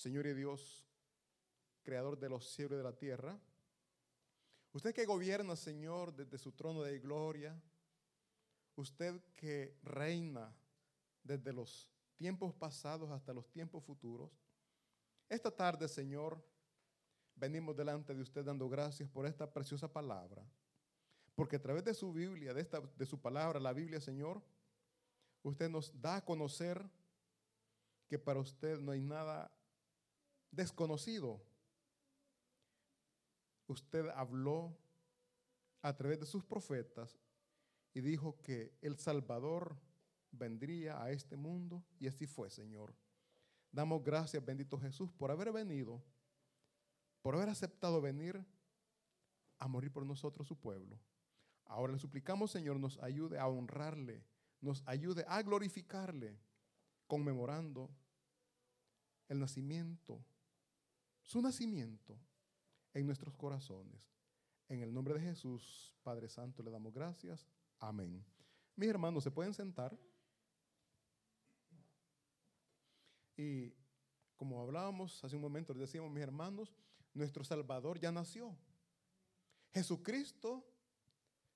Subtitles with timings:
[0.00, 0.82] Señor y Dios,
[1.82, 3.38] creador de los cielos y de la tierra.
[4.72, 7.60] Usted que gobierna, Señor, desde su trono de gloria.
[8.76, 10.56] Usted que reina
[11.22, 14.30] desde los tiempos pasados hasta los tiempos futuros.
[15.28, 16.42] Esta tarde, Señor,
[17.34, 20.42] venimos delante de usted dando gracias por esta preciosa palabra.
[21.34, 24.42] Porque a través de su Biblia, de, esta, de su palabra, la Biblia, Señor,
[25.42, 26.82] usted nos da a conocer
[28.08, 29.52] que para usted no hay nada
[30.50, 31.40] desconocido.
[33.66, 34.76] Usted habló
[35.82, 37.18] a través de sus profetas
[37.94, 39.76] y dijo que el Salvador
[40.32, 42.94] vendría a este mundo y así fue, Señor.
[43.72, 46.02] Damos gracias, bendito Jesús, por haber venido,
[47.22, 48.44] por haber aceptado venir
[49.58, 50.98] a morir por nosotros, su pueblo.
[51.66, 54.24] Ahora le suplicamos, Señor, nos ayude a honrarle,
[54.60, 56.36] nos ayude a glorificarle,
[57.06, 57.90] conmemorando
[59.28, 60.24] el nacimiento,
[61.22, 62.18] su nacimiento
[62.94, 64.10] en nuestros corazones.
[64.68, 67.46] En el nombre de Jesús, Padre Santo, le damos gracias.
[67.78, 68.24] Amén.
[68.76, 69.98] Mis hermanos, ¿se pueden sentar?
[73.36, 73.74] Y
[74.36, 76.72] como hablábamos hace un momento, les decíamos, mis hermanos,
[77.14, 78.56] nuestro Salvador ya nació.
[79.72, 80.64] Jesucristo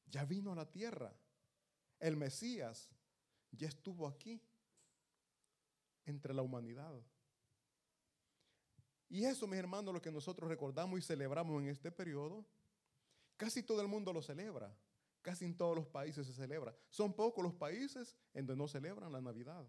[0.06, 1.14] ya vino a la tierra.
[1.98, 2.90] El Mesías
[3.50, 4.40] ya estuvo aquí
[6.04, 7.00] entre la humanidad.
[9.14, 12.44] Y eso, mis hermanos, lo que nosotros recordamos y celebramos en este periodo,
[13.36, 14.76] casi todo el mundo lo celebra.
[15.22, 16.76] Casi en todos los países se celebra.
[16.90, 19.64] Son pocos los países en donde no celebran la Navidad.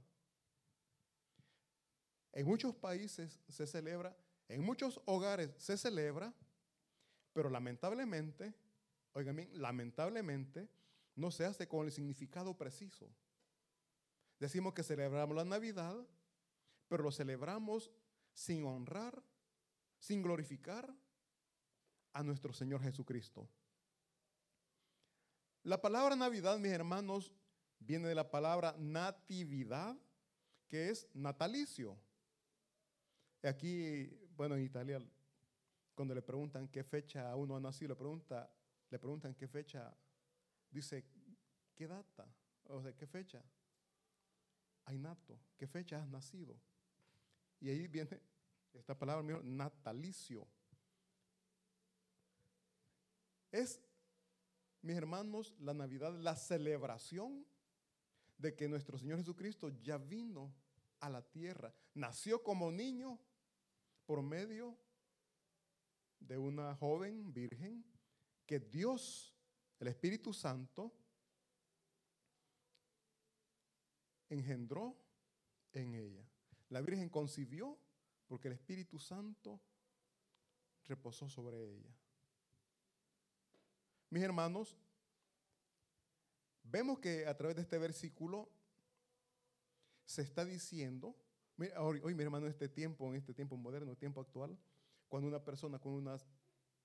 [2.34, 6.34] En muchos países se celebra, en muchos hogares se celebra,
[7.32, 8.52] pero lamentablemente,
[9.14, 10.68] oigan bien, lamentablemente
[11.16, 13.08] no se hace con el significado preciso.
[14.40, 15.96] Decimos que celebramos la Navidad,
[16.88, 17.92] pero lo celebramos
[18.34, 19.24] sin honrar,
[20.00, 20.94] sin glorificar
[22.14, 23.50] a nuestro Señor Jesucristo.
[25.64, 27.34] La palabra Navidad, mis hermanos,
[27.80, 29.97] viene de la palabra natividad,
[30.68, 31.97] que es natalicio.
[33.44, 35.02] Aquí, bueno, en Italia,
[35.94, 38.50] cuando le preguntan qué fecha uno ha nacido, le, pregunta,
[38.90, 39.96] le preguntan qué fecha,
[40.69, 41.06] dice,
[41.75, 42.28] ¿qué data?
[42.66, 43.44] O sea, ¿qué fecha?
[44.86, 46.59] Hay nato, ¿qué fecha has nacido?
[47.59, 48.22] Y ahí viene
[48.78, 50.47] esta palabra, natalicio.
[53.52, 53.81] Es
[54.81, 57.44] mis hermanos, la Navidad, la celebración
[58.38, 60.53] de que nuestro Señor Jesucristo ya vino
[61.00, 63.19] a la tierra, nació como niño
[64.06, 64.78] por medio
[66.19, 67.84] de una joven virgen
[68.46, 69.36] que Dios,
[69.80, 70.94] el Espíritu Santo,
[74.30, 74.96] engendró
[75.74, 76.30] en ella.
[76.69, 77.80] La Virgen concibió
[78.28, 79.59] porque el Espíritu Santo
[80.86, 81.96] reposó sobre ella.
[84.09, 84.78] Mis hermanos,
[86.63, 88.50] vemos que a través de este versículo
[90.06, 91.16] se está diciendo,
[91.78, 94.57] hoy, mi hermano, en este tiempo, en este tiempo moderno, tiempo actual,
[95.07, 96.18] cuando una persona, cuando una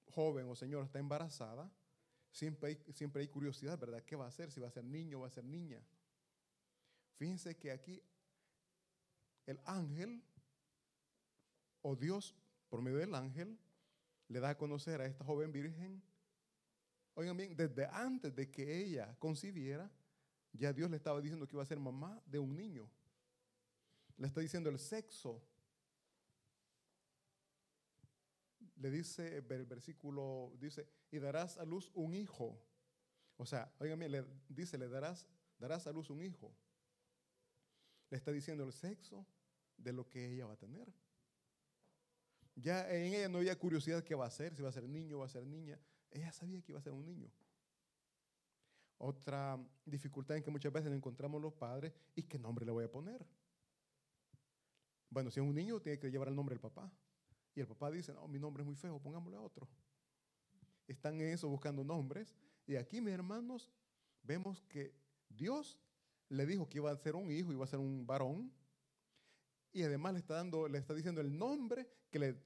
[0.06, 1.70] joven o señora está embarazada,
[2.32, 4.02] siempre hay, siempre hay curiosidad, ¿verdad?
[4.04, 4.50] ¿Qué va a hacer?
[4.50, 5.82] Si va a ser niño o va a ser niña.
[7.16, 8.02] Fíjense que aquí
[9.46, 10.22] el ángel
[11.82, 12.34] o Dios,
[12.68, 13.58] por medio del ángel,
[14.28, 16.02] le da a conocer a esta joven virgen
[17.14, 19.90] Oigan bien, desde antes de que ella concibiera,
[20.52, 22.88] ya Dios le estaba diciendo que iba a ser mamá de un niño.
[24.16, 25.42] Le está diciendo el sexo.
[28.76, 32.58] Le dice el versículo, dice, y darás a luz un hijo.
[33.36, 35.26] O sea, oigan bien, le dice, le darás,
[35.58, 36.54] darás a luz un hijo.
[38.08, 39.26] Le está diciendo el sexo
[39.76, 40.90] de lo que ella va a tener.
[42.54, 45.16] Ya en ella no había curiosidad qué va a ser, si va a ser niño
[45.16, 45.78] o va a ser niña.
[46.10, 47.30] Ella sabía que iba a ser un niño.
[48.98, 52.84] Otra dificultad en que muchas veces nos encontramos los padres, ¿y qué nombre le voy
[52.84, 53.26] a poner?
[55.08, 56.92] Bueno, si es un niño, tiene que llevar el nombre del papá.
[57.54, 59.68] Y el papá dice, no, mi nombre es muy feo, pongámosle otro.
[60.86, 62.34] Están en eso buscando nombres.
[62.66, 63.70] Y aquí, mis hermanos,
[64.22, 64.94] vemos que
[65.28, 65.78] Dios
[66.28, 68.52] le dijo que iba a ser un hijo, iba a ser un varón.
[69.72, 72.42] Y además le está, dando, le está diciendo el nombre que le,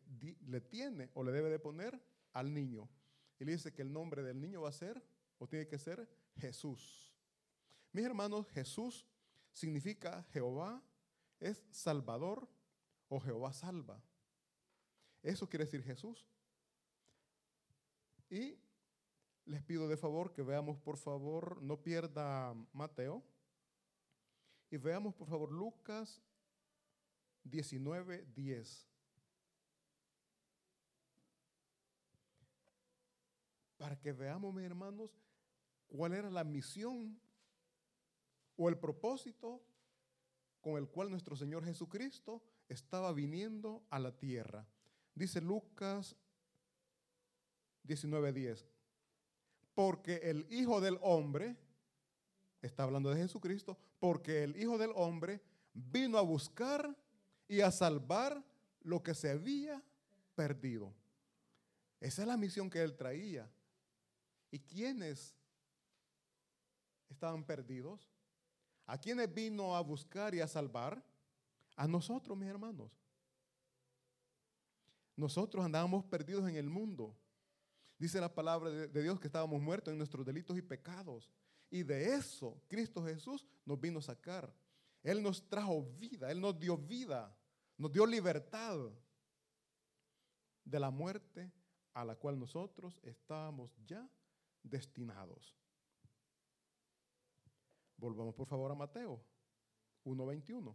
[0.46, 2.00] le tiene o le debe de poner
[2.32, 2.88] al niño.
[3.38, 5.02] Y le dice que el nombre del niño va a ser,
[5.38, 7.12] o tiene que ser, Jesús.
[7.92, 9.06] Mis hermanos, Jesús
[9.52, 10.82] significa Jehová
[11.40, 12.48] es Salvador
[13.08, 14.02] o Jehová salva.
[15.22, 16.26] Eso quiere decir Jesús.
[18.30, 18.58] Y
[19.44, 23.22] les pido de favor que veamos, por favor, no pierda Mateo.
[24.70, 26.20] Y veamos, por favor, Lucas
[27.44, 28.86] 19, 10.
[33.76, 35.10] Para que veamos, mis hermanos,
[35.86, 37.20] cuál era la misión
[38.56, 39.62] o el propósito
[40.60, 44.66] con el cual nuestro Señor Jesucristo estaba viniendo a la tierra.
[45.14, 46.16] Dice Lucas
[47.86, 48.66] 19:10,
[49.74, 51.56] porque el Hijo del Hombre,
[52.62, 55.42] está hablando de Jesucristo, porque el Hijo del Hombre
[55.74, 56.96] vino a buscar
[57.48, 58.42] y a salvar
[58.80, 59.82] lo que se había
[60.34, 60.94] perdido.
[62.00, 63.50] Esa es la misión que él traía.
[64.50, 65.34] ¿Y quiénes
[67.08, 68.08] estaban perdidos?
[68.86, 71.02] ¿A quiénes vino a buscar y a salvar?
[71.76, 72.92] A nosotros, mis hermanos.
[75.16, 77.16] Nosotros andábamos perdidos en el mundo.
[77.98, 81.30] Dice la palabra de, Dios que estábamos muertos en nuestros delitos y pecados.
[81.70, 84.52] Y de eso Cristo Jesús nos vino a sacar.
[85.04, 87.36] Él nos trajo vida, Él nos dio vida,
[87.76, 88.90] nos dio libertad
[90.64, 91.52] de la muerte
[91.92, 94.08] a la cual nosotros estábamos ya
[94.62, 95.54] destinados.
[97.98, 99.22] Volvamos por favor a Mateo
[100.04, 100.74] 1.21.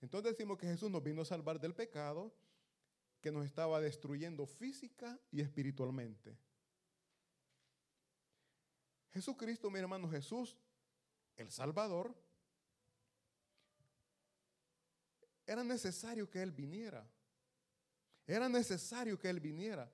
[0.00, 2.34] Entonces decimos que Jesús nos vino a salvar del pecado
[3.20, 6.38] que nos estaba destruyendo física y espiritualmente.
[9.12, 10.56] Jesucristo, mi hermano Jesús,
[11.36, 12.14] el Salvador,
[15.46, 17.08] era necesario que Él viniera.
[18.26, 19.90] Era necesario que Él viniera.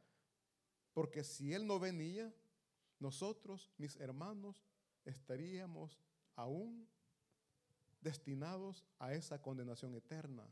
[0.92, 2.32] Porque si Él no venía,
[2.98, 4.64] nosotros, mis hermanos,
[5.04, 6.00] estaríamos
[6.36, 6.88] aún
[8.00, 10.44] destinados a esa condenación eterna,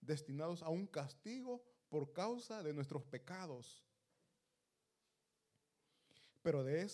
[0.00, 3.84] destinados a un castigo por causa de nuestros pecados.
[6.42, 6.88] Pero de,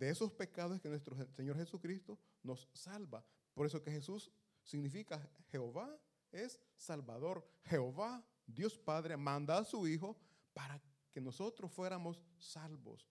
[0.00, 3.24] esos pecados que nuestro Señor Jesucristo nos salva.
[3.54, 4.30] Por eso que Jesús
[4.62, 5.98] significa Jehová
[6.30, 7.46] es Salvador.
[7.64, 10.16] Jehová, Dios Padre, manda a su Hijo
[10.52, 10.80] para
[11.10, 13.08] que nosotros fuéramos salvos.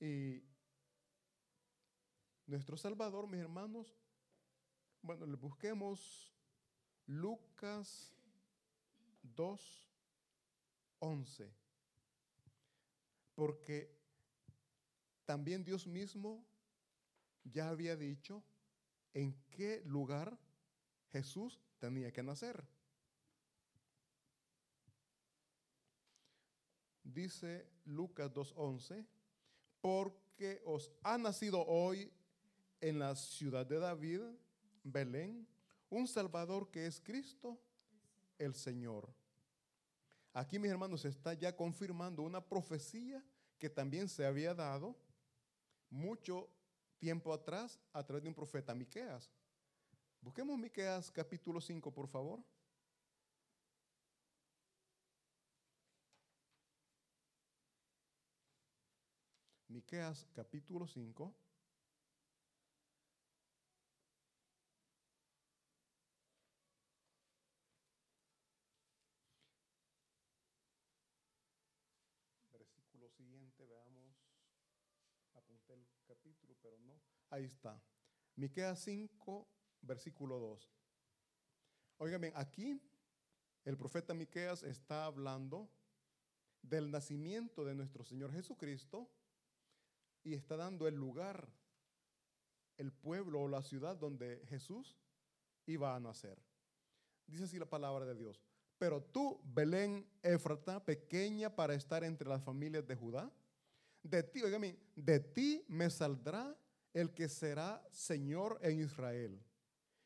[0.00, 0.42] Y
[2.46, 3.96] nuestro Salvador, mis hermanos,
[5.00, 6.34] bueno, le busquemos
[7.06, 8.14] Lucas
[9.22, 9.90] 2,
[10.98, 11.54] 11.
[13.34, 14.03] Porque
[15.24, 16.44] también Dios mismo
[17.44, 18.42] ya había dicho
[19.12, 20.38] en qué lugar
[21.12, 22.64] Jesús tenía que nacer.
[27.02, 29.06] Dice Lucas 2.11,
[29.80, 32.10] porque os ha nacido hoy
[32.80, 34.20] en la ciudad de David,
[34.82, 35.46] Belén,
[35.90, 37.60] un Salvador que es Cristo,
[38.38, 39.14] el Señor.
[40.32, 43.24] Aquí, mis hermanos, se está ya confirmando una profecía
[43.58, 44.96] que también se había dado
[45.94, 46.50] mucho
[46.98, 49.30] tiempo atrás a través de un profeta, Miqueas.
[50.20, 52.42] Busquemos Miqueas capítulo 5, por favor.
[59.68, 61.34] Miqueas capítulo 5.
[72.52, 74.14] Versículo siguiente, veamos.
[75.34, 77.00] Apunté el capítulo, pero no.
[77.30, 77.80] Ahí está.
[78.36, 79.48] Miqueas 5,
[79.82, 80.70] versículo 2.
[81.98, 82.80] Oigan aquí
[83.64, 85.70] el profeta Miqueas está hablando
[86.62, 89.10] del nacimiento de nuestro Señor Jesucristo
[90.22, 91.48] y está dando el lugar,
[92.76, 94.98] el pueblo o la ciudad donde Jesús
[95.66, 96.38] iba a nacer.
[97.26, 98.42] Dice así la palabra de Dios.
[98.76, 103.32] Pero tú, Belén Efrata, pequeña para estar entre las familias de Judá,
[104.04, 106.56] de ti, oígame, de ti me saldrá
[106.92, 109.42] el que será Señor en Israel.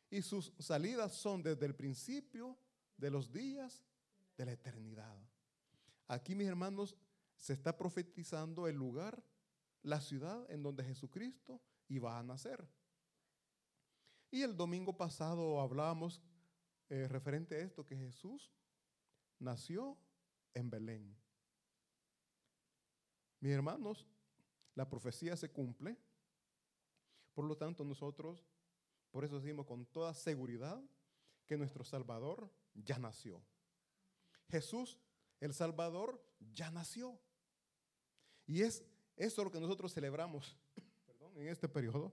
[0.09, 2.57] Y sus salidas son desde el principio
[2.97, 3.85] de los días
[4.37, 5.19] de la eternidad.
[6.07, 6.97] Aquí, mis hermanos,
[7.37, 9.23] se está profetizando el lugar
[9.83, 12.67] la ciudad en donde Jesucristo iba a nacer.
[14.31, 16.23] Y el domingo pasado hablábamos
[16.89, 18.51] eh, referente a esto, que Jesús
[19.39, 19.99] nació
[20.55, 21.17] en Belén.
[23.41, 24.07] Mis hermanos,
[24.75, 25.97] la profecía se cumple.
[27.35, 28.45] Por lo tanto, nosotros,
[29.11, 30.83] por eso decimos con toda seguridad
[31.47, 33.43] que nuestro Salvador ya nació.
[34.49, 34.99] Jesús,
[35.41, 36.23] el Salvador,
[36.55, 37.19] ya nació.
[38.47, 38.85] Y es
[39.19, 40.57] eso es lo que nosotros celebramos
[41.35, 42.13] en este periodo.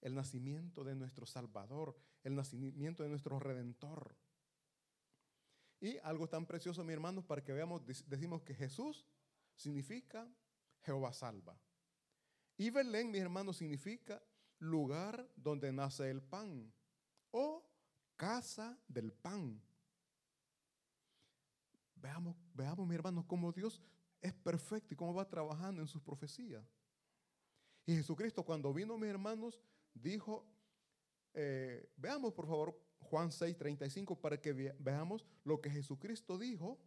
[0.00, 4.16] El nacimiento de nuestro Salvador, el nacimiento de nuestro Redentor.
[5.80, 9.04] Y algo tan precioso, mi hermano, para que veamos, decimos que Jesús
[9.56, 10.28] significa
[10.82, 11.58] Jehová salva.
[12.56, 14.22] Y Belén, mi hermano, significa
[14.58, 16.72] lugar donde nace el pan
[17.30, 17.64] o
[18.16, 19.60] casa del pan.
[21.96, 23.82] Veamos, veamos, mi hermano, cómo Dios
[24.20, 26.64] es perfecto y cómo va trabajando en sus profecías.
[27.86, 29.60] Y Jesucristo cuando vino, mis hermanos,
[29.92, 30.46] dijo,
[31.34, 36.78] eh, veamos por favor Juan 6, 35 para que veamos lo que Jesucristo dijo,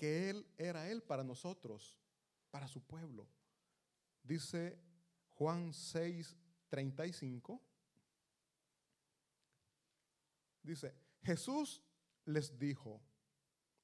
[0.00, 1.94] que Él era Él para nosotros,
[2.50, 3.28] para su pueblo.
[4.22, 4.80] Dice
[5.34, 6.38] Juan 6,
[6.70, 7.60] 35.
[10.62, 11.82] Dice, Jesús
[12.24, 13.02] les dijo,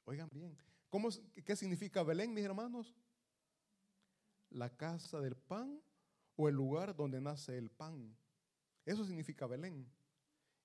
[0.07, 0.57] oigan bien,
[0.89, 1.11] ¿cómo,
[1.45, 2.97] ¿qué significa Belén, mis hermanos?
[4.49, 5.83] La casa del pan
[6.35, 8.17] o el lugar donde nace el pan.
[8.87, 9.87] Eso significa Belén.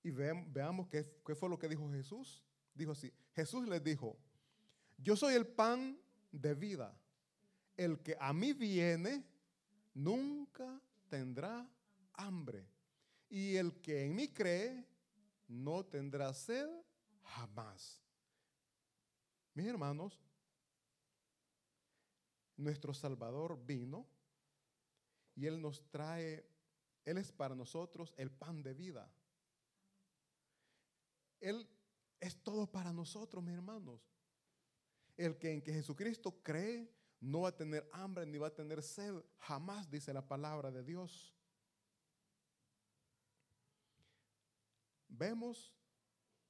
[0.01, 2.41] Y veamos qué, qué fue lo que dijo Jesús.
[2.73, 4.17] Dijo así, Jesús les dijo,
[5.01, 5.99] yo soy el pan
[6.31, 6.97] de vida.
[7.75, 9.25] El que a mí viene
[9.93, 10.79] nunca
[11.09, 11.67] tendrá
[12.13, 12.67] hambre.
[13.29, 14.85] Y el que en mí cree
[15.47, 16.67] no tendrá sed
[17.23, 18.01] jamás.
[19.53, 20.19] Mis hermanos,
[22.57, 24.07] nuestro Salvador vino
[25.35, 26.45] y Él nos trae,
[27.05, 29.11] Él es para nosotros el pan de vida.
[31.39, 31.67] Él
[32.19, 34.10] es todo para nosotros, mis hermanos.
[35.17, 36.89] El que en que Jesucristo cree
[37.19, 40.83] no va a tener hambre ni va a tener sed, jamás dice la palabra de
[40.83, 41.35] Dios.
[45.07, 45.71] Vemos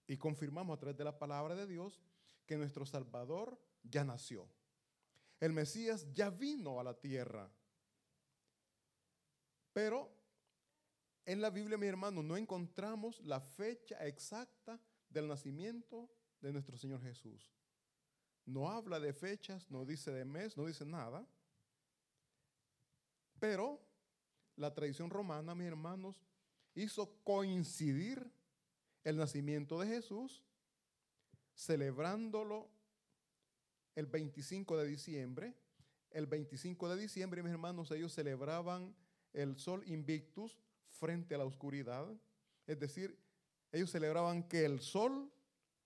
[0.07, 2.01] y confirmamos a través de la palabra de Dios
[2.45, 4.47] que nuestro Salvador ya nació.
[5.39, 7.51] El Mesías ya vino a la tierra.
[9.73, 10.13] Pero
[11.25, 17.01] en la Biblia, mi hermano, no encontramos la fecha exacta del nacimiento de nuestro Señor
[17.01, 17.51] Jesús.
[18.45, 21.25] No habla de fechas, no dice de mes, no dice nada.
[23.39, 23.79] Pero
[24.55, 26.15] la tradición romana, mis hermanos,
[26.75, 28.31] hizo coincidir
[29.03, 30.43] el nacimiento de Jesús,
[31.53, 32.69] celebrándolo
[33.95, 35.55] el 25 de diciembre.
[36.12, 38.95] El 25 de diciembre, mis hermanos, ellos celebraban
[39.33, 42.07] el sol invictus frente a la oscuridad.
[42.67, 43.17] Es decir,
[43.71, 45.31] ellos celebraban que el sol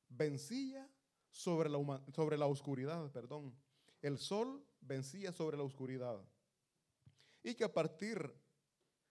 [0.10, 0.90] vencía
[1.36, 3.54] sobre la, sobre la oscuridad, perdón.
[4.01, 6.24] El sol vencía sobre la oscuridad.
[7.44, 8.34] Y que a partir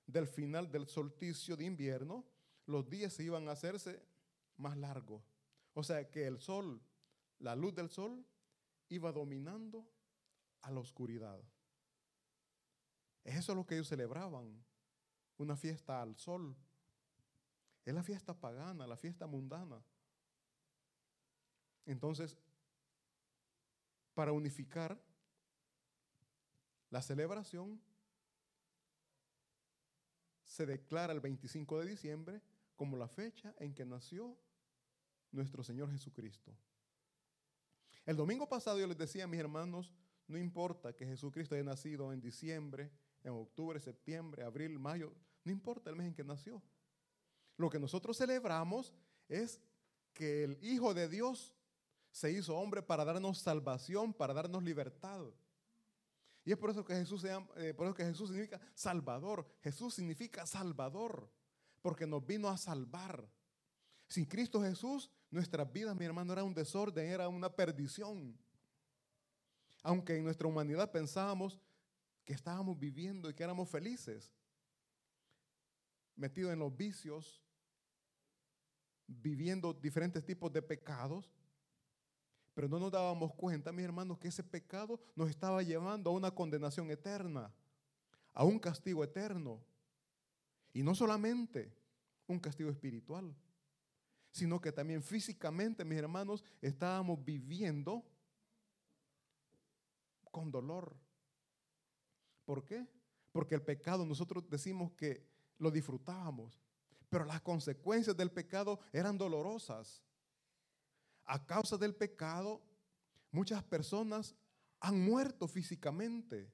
[0.07, 2.25] del final del solsticio de invierno,
[2.64, 4.02] los días se iban a hacerse
[4.57, 5.23] más largos.
[5.75, 6.81] O sea que el sol,
[7.40, 8.25] la luz del sol,
[8.88, 9.87] iba dominando
[10.62, 11.38] a la oscuridad.
[13.23, 14.64] Eso es lo que ellos celebraban,
[15.37, 16.57] una fiesta al sol.
[17.85, 19.85] Es la fiesta pagana, la fiesta mundana.
[21.87, 22.37] Entonces,
[24.14, 25.00] para unificar
[26.91, 27.81] la celebración,
[30.45, 32.43] se declara el 25 de diciembre
[32.76, 34.37] como la fecha en que nació
[35.33, 36.57] nuestro Señor Jesucristo.
[38.07, 39.93] El domingo pasado yo les decía a mis hermanos,
[40.29, 42.91] no importa que Jesucristo haya nacido en diciembre,
[43.23, 45.12] en octubre, septiembre, abril, mayo,
[45.45, 46.62] no importa el mes en que nació.
[47.57, 48.93] Lo que nosotros celebramos
[49.29, 49.61] es
[50.12, 51.55] que el Hijo de Dios
[52.14, 55.21] se hizo hombre para darnos salvación, para darnos libertad.
[56.44, 59.44] Y es por eso que Jesús, eh, por eso que Jesús significa Salvador.
[59.61, 61.28] Jesús significa Salvador,
[61.83, 63.28] porque nos vino a salvar.
[64.06, 68.38] Sin Cristo Jesús, nuestra vida, mi hermano, era un desorden, era una perdición.
[69.83, 71.59] Aunque en nuestra humanidad pensábamos
[72.25, 74.33] que estábamos viviendo y que éramos felices,
[76.14, 77.42] metidos en los vicios,
[79.04, 81.28] viviendo diferentes tipos de pecados,
[82.55, 86.31] pero no nos dábamos cuenta, mis hermanos, que ese pecado nos estaba llevando a una
[86.31, 87.53] condenación eterna,
[88.33, 89.61] a un castigo eterno.
[90.73, 91.75] Y no solamente
[92.27, 93.35] un castigo espiritual,
[94.31, 98.05] sino que también físicamente, mis hermanos, estábamos viviendo
[100.31, 100.97] con dolor.
[102.45, 102.87] ¿Por qué?
[103.33, 105.27] Porque el pecado nosotros decimos que
[105.59, 106.61] lo disfrutábamos,
[107.09, 110.03] pero las consecuencias del pecado eran dolorosas.
[111.25, 112.62] A causa del pecado,
[113.31, 114.35] muchas personas
[114.81, 116.52] han muerto físicamente,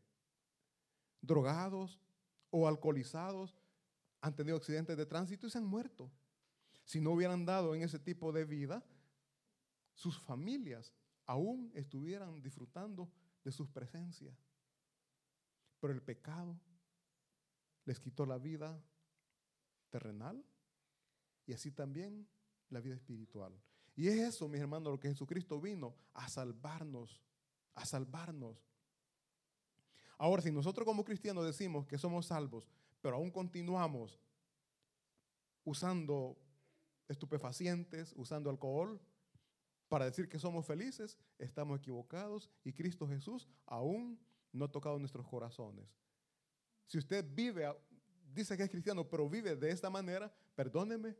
[1.20, 2.00] drogados
[2.50, 3.56] o alcoholizados,
[4.20, 6.10] han tenido accidentes de tránsito y se han muerto.
[6.84, 8.84] Si no hubieran dado en ese tipo de vida,
[9.94, 10.92] sus familias
[11.26, 13.10] aún estuvieran disfrutando
[13.44, 14.36] de sus presencias.
[15.80, 16.58] Pero el pecado
[17.84, 18.82] les quitó la vida
[19.90, 20.44] terrenal
[21.46, 22.28] y así también
[22.68, 23.52] la vida espiritual.
[24.00, 27.20] Y es eso, mis hermanos, lo que Jesucristo vino a salvarnos,
[27.74, 28.66] a salvarnos.
[30.16, 32.66] Ahora, si nosotros como cristianos decimos que somos salvos,
[33.02, 34.18] pero aún continuamos
[35.64, 36.38] usando
[37.08, 38.98] estupefacientes, usando alcohol,
[39.86, 44.18] para decir que somos felices, estamos equivocados y Cristo Jesús aún
[44.50, 45.94] no ha tocado nuestros corazones.
[46.86, 47.70] Si usted vive,
[48.32, 51.14] dice que es cristiano, pero vive de esta manera, perdóneme,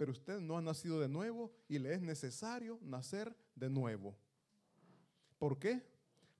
[0.00, 4.16] pero usted no ha nacido de nuevo y le es necesario nacer de nuevo.
[5.36, 5.82] ¿Por qué?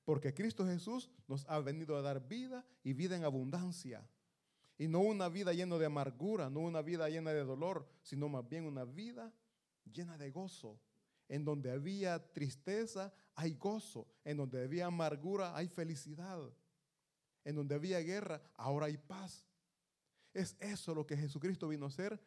[0.02, 4.08] Porque Cristo Jesús nos ha venido a dar vida y vida en abundancia.
[4.78, 8.48] Y no una vida llena de amargura, no una vida llena de dolor, sino más
[8.48, 9.30] bien una vida
[9.92, 10.80] llena de gozo.
[11.28, 14.06] En donde había tristeza, hay gozo.
[14.24, 16.40] En donde había amargura, hay felicidad.
[17.44, 19.44] En donde había guerra, ahora hay paz.
[20.32, 22.18] Es eso lo que Jesucristo vino a hacer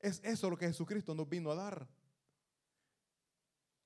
[0.00, 1.88] es eso lo que Jesucristo nos vino a dar.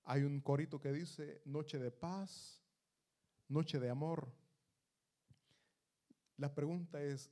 [0.05, 2.63] Hay un corito que dice, noche de paz,
[3.49, 4.33] noche de amor.
[6.37, 7.31] La pregunta es,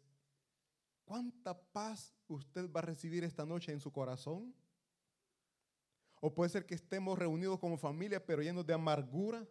[1.05, 4.55] ¿cuánta paz usted va a recibir esta noche en su corazón?
[6.21, 9.47] O puede ser que estemos reunidos como familia, pero llenos de amargura,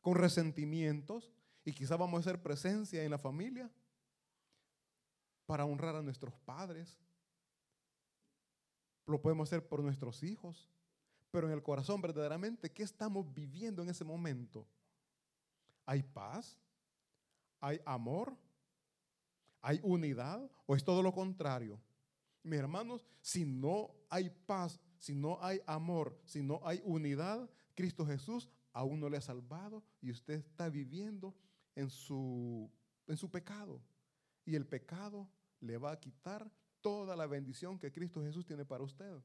[0.00, 1.32] con resentimientos,
[1.64, 3.70] y quizá vamos a hacer presencia en la familia
[5.46, 6.98] para honrar a nuestros padres,
[9.06, 10.68] lo podemos hacer por nuestros hijos,
[11.30, 14.66] pero en el corazón verdaderamente, ¿qué estamos viviendo en ese momento?
[15.86, 16.58] ¿Hay paz?
[17.60, 18.36] ¿Hay amor?
[19.60, 20.50] ¿Hay unidad?
[20.66, 21.80] ¿O es todo lo contrario?
[22.42, 28.06] Mis hermanos, si no hay paz, si no hay amor, si no hay unidad, Cristo
[28.06, 31.34] Jesús aún no le ha salvado y usted está viviendo
[31.74, 32.70] en su,
[33.06, 33.80] en su pecado.
[34.44, 35.28] Y el pecado
[35.60, 36.50] le va a quitar
[36.84, 39.22] toda la bendición que Cristo Jesús tiene para usted.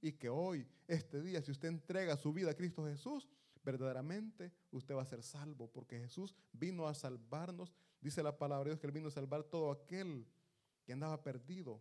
[0.00, 3.28] Y que hoy, este día, si usted entrega su vida a Cristo Jesús,
[3.62, 7.72] verdaderamente usted va a ser salvo, porque Jesús vino a salvarnos.
[8.00, 10.26] Dice la palabra de Dios que Él vino a salvar todo aquel
[10.84, 11.80] que andaba perdido,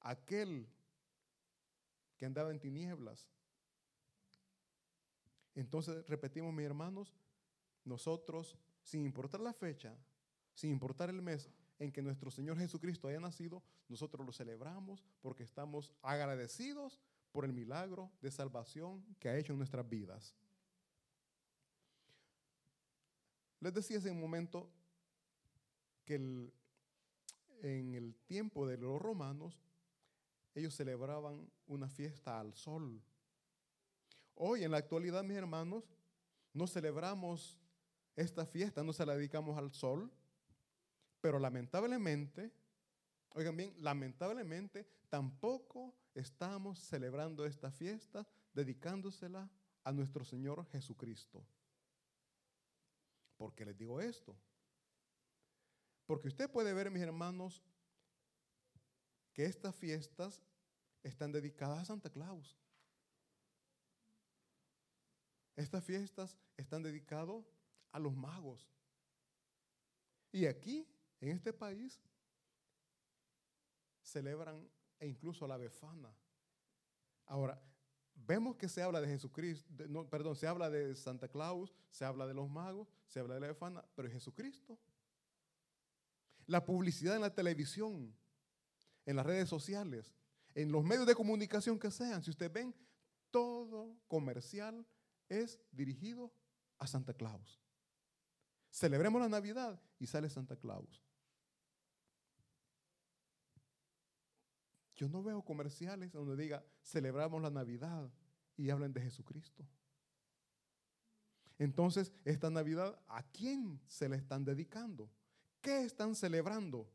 [0.00, 0.66] aquel
[2.16, 3.28] que andaba en tinieblas.
[5.54, 7.14] Entonces, repetimos, mis hermanos,
[7.84, 9.94] nosotros, sin importar la fecha,
[10.54, 15.42] sin importar el mes, en que nuestro Señor Jesucristo haya nacido, nosotros lo celebramos porque
[15.42, 17.00] estamos agradecidos
[17.32, 20.34] por el milagro de salvación que ha hecho en nuestras vidas.
[23.60, 24.70] Les decía hace un momento
[26.04, 26.16] que
[27.62, 29.58] en el tiempo de los romanos,
[30.54, 33.02] ellos celebraban una fiesta al sol.
[34.34, 35.84] Hoy, en la actualidad, mis hermanos,
[36.52, 37.58] no celebramos
[38.14, 40.12] esta fiesta, no se la dedicamos al sol,
[41.24, 42.52] pero lamentablemente,
[43.30, 49.50] oigan bien, lamentablemente tampoco estamos celebrando esta fiesta dedicándosela
[49.84, 51.42] a nuestro Señor Jesucristo.
[53.38, 54.36] ¿Por qué les digo esto?
[56.04, 57.64] Porque usted puede ver, mis hermanos,
[59.32, 60.44] que estas fiestas
[61.02, 62.54] están dedicadas a Santa Claus.
[65.56, 67.50] Estas fiestas están dedicadas
[67.92, 68.68] a los magos.
[70.30, 70.86] Y aquí
[71.24, 72.00] en este país
[74.02, 76.14] celebran e incluso la befana.
[77.26, 77.60] Ahora,
[78.14, 82.26] vemos que se habla de Jesucristo, no, perdón, se habla de Santa Claus, se habla
[82.26, 84.78] de los magos, se habla de la befana, pero Jesucristo.
[86.46, 88.14] La publicidad en la televisión,
[89.06, 90.14] en las redes sociales,
[90.54, 92.74] en los medios de comunicación que sean, si ustedes ven,
[93.30, 94.86] todo comercial
[95.28, 96.30] es dirigido
[96.78, 97.62] a Santa Claus.
[98.70, 101.03] Celebremos la Navidad y sale Santa Claus.
[104.94, 108.10] Yo no veo comerciales donde diga, celebramos la Navidad
[108.56, 109.66] y hablen de Jesucristo.
[111.58, 115.10] Entonces, esta Navidad, ¿a quién se le están dedicando?
[115.60, 116.88] ¿Qué están celebrando?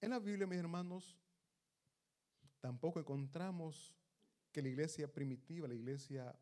[0.00, 1.16] En la Biblia, mis hermanos,
[2.60, 3.94] tampoco encontramos
[4.52, 6.38] que la iglesia primitiva, la iglesia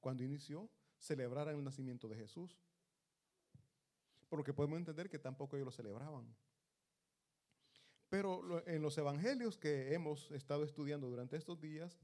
[0.00, 2.58] cuando inició, celebrara el nacimiento de Jesús.
[4.28, 6.34] Por lo que podemos entender que tampoco ellos lo celebraban.
[8.14, 11.98] Pero en los evangelios que hemos estado estudiando durante estos días,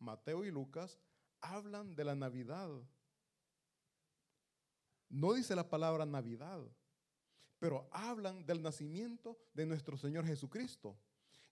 [0.00, 0.98] Mateo y Lucas
[1.40, 2.68] hablan de la Navidad.
[5.08, 6.60] No dice la palabra Navidad,
[7.60, 10.98] pero hablan del nacimiento de nuestro Señor Jesucristo.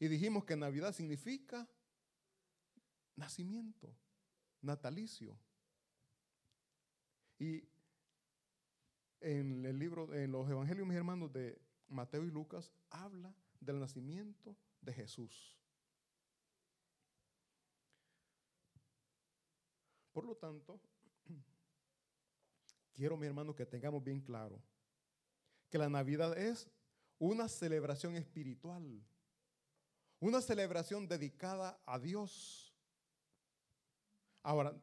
[0.00, 1.68] Y dijimos que Navidad significa
[3.14, 3.96] nacimiento,
[4.62, 5.38] natalicio.
[7.38, 7.62] Y
[9.20, 13.32] en el libro, en los evangelios, mis hermanos, de Mateo y Lucas, habla
[13.64, 15.56] del nacimiento de Jesús.
[20.12, 20.80] Por lo tanto,
[22.92, 24.62] quiero, mi hermano, que tengamos bien claro
[25.70, 26.70] que la Navidad es
[27.18, 29.02] una celebración espiritual,
[30.20, 32.72] Una celebración dedicada a Dios.
[34.42, 34.74] Ahora,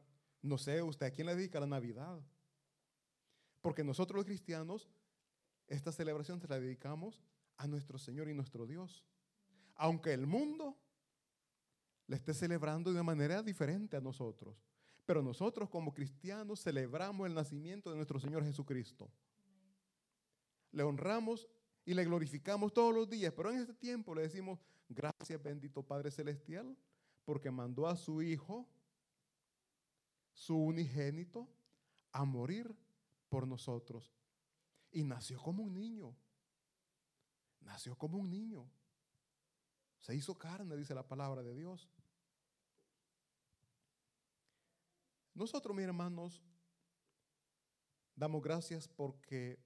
[0.42, 2.20] no sé usted a quién le dedica la Navidad.
[3.60, 4.88] Porque nosotros los cristianos,
[5.66, 7.22] esta celebración se la dedicamos
[7.56, 9.04] a nuestro Señor y nuestro Dios.
[9.74, 10.76] Aunque el mundo
[12.06, 14.62] le esté celebrando de una manera diferente a nosotros.
[15.06, 19.10] Pero nosotros como cristianos celebramos el nacimiento de nuestro Señor Jesucristo.
[20.70, 21.48] Le honramos
[21.84, 26.10] y le glorificamos todos los días, pero en este tiempo le decimos, gracias bendito Padre
[26.10, 26.76] Celestial,
[27.24, 28.68] porque mandó a su Hijo,
[30.32, 31.48] su unigénito,
[32.12, 32.74] a morir
[33.28, 34.12] por nosotros.
[34.92, 36.14] Y nació como un niño.
[37.64, 38.70] Nació como un niño.
[40.00, 41.88] Se hizo carne, dice la palabra de Dios.
[45.34, 46.42] Nosotros, mis hermanos,
[48.14, 49.58] damos gracias porque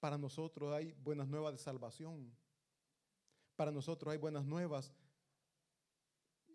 [0.00, 2.36] para nosotros hay buenas nuevas de salvación.
[3.54, 4.92] Para nosotros hay buenas nuevas.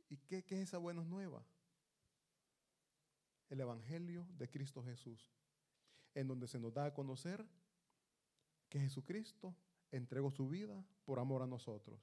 [0.10, 1.44] ¿Y qué, qué es esa buena nueva?
[3.50, 5.32] El Evangelio de Cristo Jesús,
[6.14, 7.46] en donde se nos da a conocer
[8.72, 9.54] que Jesucristo
[9.92, 12.00] entregó su vida por amor a nosotros.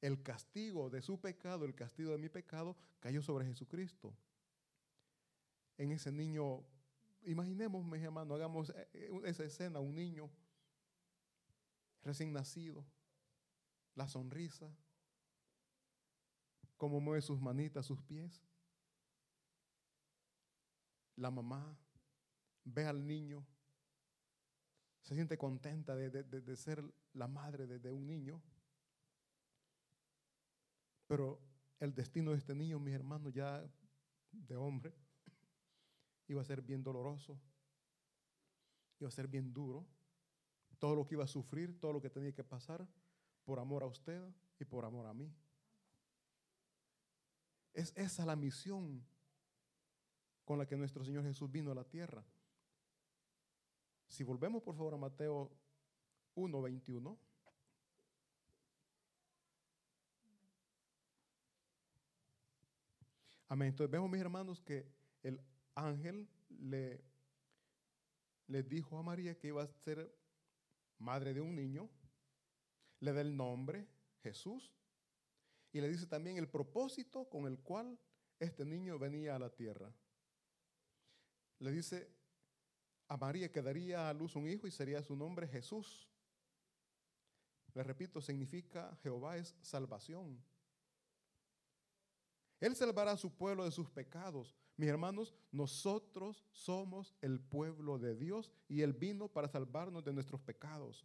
[0.00, 4.16] El castigo de su pecado, el castigo de mi pecado, cayó sobre Jesucristo
[5.76, 6.64] en ese niño.
[7.24, 10.30] Imaginemos, mis hermanos, hagamos eh, eh, esa escena, un niño
[12.02, 12.82] recién nacido,
[13.94, 14.74] la sonrisa,
[16.78, 18.42] cómo mueve sus manitas, sus pies.
[21.16, 21.78] La mamá
[22.64, 23.46] ve al niño,
[25.04, 28.42] se siente contenta de, ser la madre de un niño.
[31.06, 31.38] Pero
[31.78, 33.62] el destino de este niño, mis hermanos, ya
[34.32, 34.94] de hombre,
[36.28, 37.38] iba a ser bien doloroso,
[38.98, 39.86] iba a ser bien duro,
[40.78, 42.88] todo lo que iba a sufrir, todo lo que tenía que pasar
[43.44, 44.22] por amor a usted
[44.58, 45.30] y por amor a mí.
[47.74, 49.04] Es esa la misión
[50.46, 52.24] con la que nuestro Señor Jesús vino a la tierra.
[54.14, 55.50] Si volvemos por favor a Mateo
[56.36, 57.18] 1:21.
[63.48, 63.68] Amén.
[63.70, 64.86] Entonces vemos, mis hermanos, que
[65.24, 65.40] el
[65.74, 67.02] ángel le,
[68.46, 70.16] le dijo a María que iba a ser
[70.98, 71.90] madre de un niño,
[73.00, 73.84] le da el nombre
[74.22, 74.72] Jesús
[75.72, 77.98] y le dice también el propósito con el cual
[78.38, 79.92] este niño venía a la tierra.
[81.58, 82.23] Le dice
[83.08, 86.08] a María que daría a luz un hijo y sería su nombre Jesús.
[87.74, 90.42] Le repito, significa Jehová es salvación.
[92.60, 94.54] Él salvará a su pueblo de sus pecados.
[94.76, 100.40] Mis hermanos, nosotros somos el pueblo de Dios y Él vino para salvarnos de nuestros
[100.40, 101.04] pecados.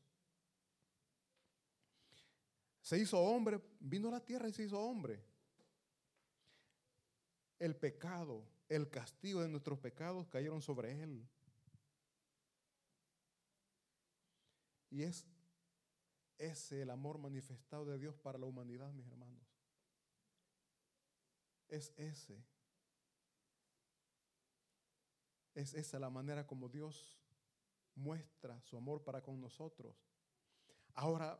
[2.82, 5.24] Se hizo hombre, vino a la tierra y se hizo hombre.
[7.60, 11.28] El pecado, el castigo de nuestros pecados cayeron sobre Él.
[14.90, 15.26] Y es
[16.38, 19.44] ese el amor manifestado de Dios para la humanidad, mis hermanos.
[21.68, 22.44] Es ese.
[25.54, 27.20] Es esa la manera como Dios
[27.96, 29.96] muestra su amor para con nosotros.
[30.94, 31.40] Ahora,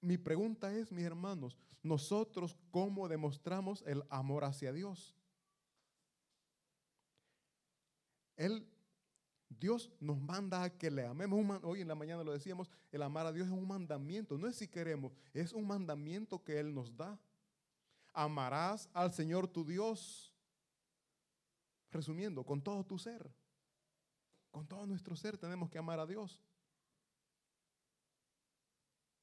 [0.00, 5.14] mi pregunta es, mis hermanos, nosotros cómo demostramos el amor hacia Dios.
[8.36, 8.69] Él,
[9.60, 11.60] Dios nos manda a que le amemos.
[11.64, 14.56] Hoy en la mañana lo decíamos, el amar a Dios es un mandamiento, no es
[14.56, 17.20] si queremos, es un mandamiento que Él nos da.
[18.14, 20.34] Amarás al Señor tu Dios.
[21.90, 23.30] Resumiendo, con todo tu ser.
[24.50, 26.42] Con todo nuestro ser tenemos que amar a Dios.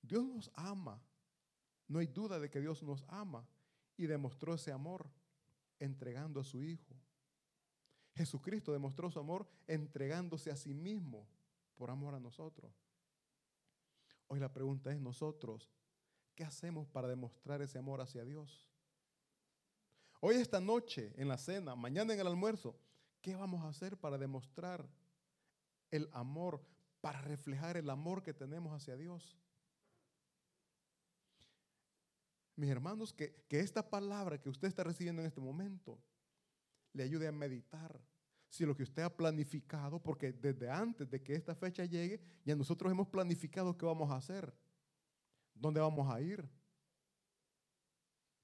[0.04, 1.02] Dios nos ama.
[1.88, 3.48] No hay duda de que Dios nos ama
[3.98, 5.10] y demostró ese amor
[5.80, 6.96] entregando a su Hijo.
[8.18, 11.28] Jesucristo demostró su amor entregándose a sí mismo
[11.76, 12.74] por amor a nosotros.
[14.28, 15.72] Hoy la pregunta es nosotros,
[16.36, 18.70] ¿qué hacemos para demostrar ese amor hacia Dios?
[20.20, 22.76] Hoy esta noche en la cena, mañana en el almuerzo,
[23.22, 24.90] ¿qué vamos a hacer para demostrar
[25.92, 26.62] el amor,
[27.02, 29.38] para reflejar el amor que tenemos hacia Dios.
[32.56, 36.00] Mis hermanos, que, que esta palabra que usted está recibiendo en este momento
[36.94, 38.00] le ayude a meditar
[38.50, 42.56] si lo que usted ha planificado, porque desde antes de que esta fecha llegue, ya
[42.56, 44.54] nosotros hemos planificado qué vamos a hacer,
[45.54, 46.48] dónde vamos a ir.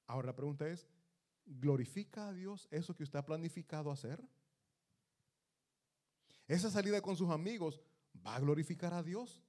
[0.06, 0.88] Ahora la pregunta es,
[1.45, 4.21] ¿glorifica a Dios eso que usted ha planificado hacer?
[6.47, 7.79] Esa salida con sus amigos
[8.25, 9.41] va a glorificar a Dios.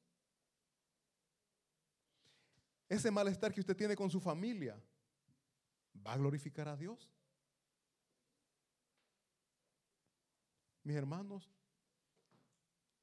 [2.88, 4.80] ese malestar que usted tiene con su familia,
[6.07, 7.11] ¿va a glorificar a Dios?
[10.85, 11.51] Mis hermanos,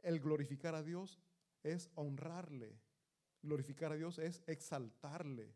[0.03, 1.19] el glorificar a Dios
[1.63, 2.79] es honrarle.
[3.41, 5.53] Glorificar a Dios es exaltarle.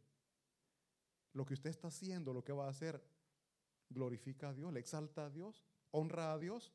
[1.33, 3.03] Lo que usted está haciendo, lo que va a hacer,
[3.89, 6.73] glorifica a Dios, le exalta a Dios, honra a Dios.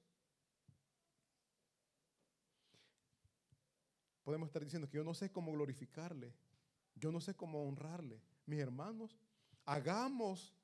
[4.22, 6.32] Podemos estar diciendo que yo no sé cómo glorificarle,
[6.94, 8.20] yo no sé cómo honrarle.
[8.46, 9.18] Mis hermanos,
[9.64, 10.54] hagamos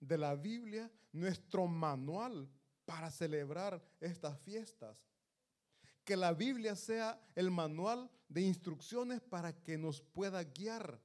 [0.00, 2.48] de la Biblia nuestro manual
[2.84, 4.96] para celebrar estas fiestas.
[6.04, 11.00] Que la Biblia sea el manual de instrucciones para que nos pueda guiar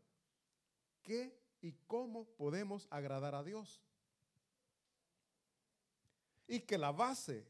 [1.03, 3.81] qué y cómo podemos agradar a Dios.
[6.47, 7.45] Y que la base,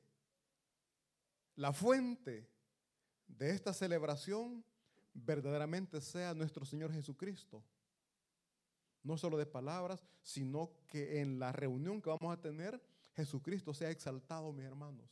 [1.56, 2.50] la fuente
[3.28, 4.64] de esta celebración
[5.14, 7.64] verdaderamente sea nuestro Señor Jesucristo.
[9.04, 12.82] No solo de palabras, sino que en la reunión que vamos a tener,
[13.18, 15.10] Jesucristo sea exaltado, mis hermanos.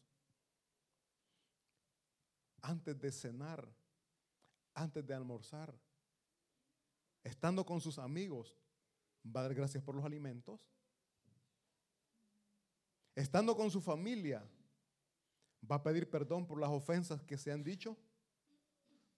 [2.62, 3.68] Antes de cenar,
[4.76, 5.74] antes de almorzar,
[7.24, 8.56] estando con sus amigos,
[9.26, 10.70] va a dar gracias por los alimentos.
[13.15, 14.48] Estando con su familia,
[15.70, 17.98] va a pedir perdón por las ofensas que se han dicho,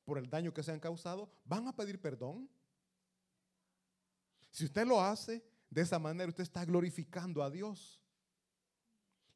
[0.05, 1.29] por el daño que se han causado.
[1.43, 2.49] ¿Van a pedir perdón?
[4.49, 8.01] Si usted lo hace de esa manera, usted está glorificando a Dios.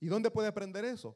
[0.01, 1.15] ¿Y dónde puede aprender eso?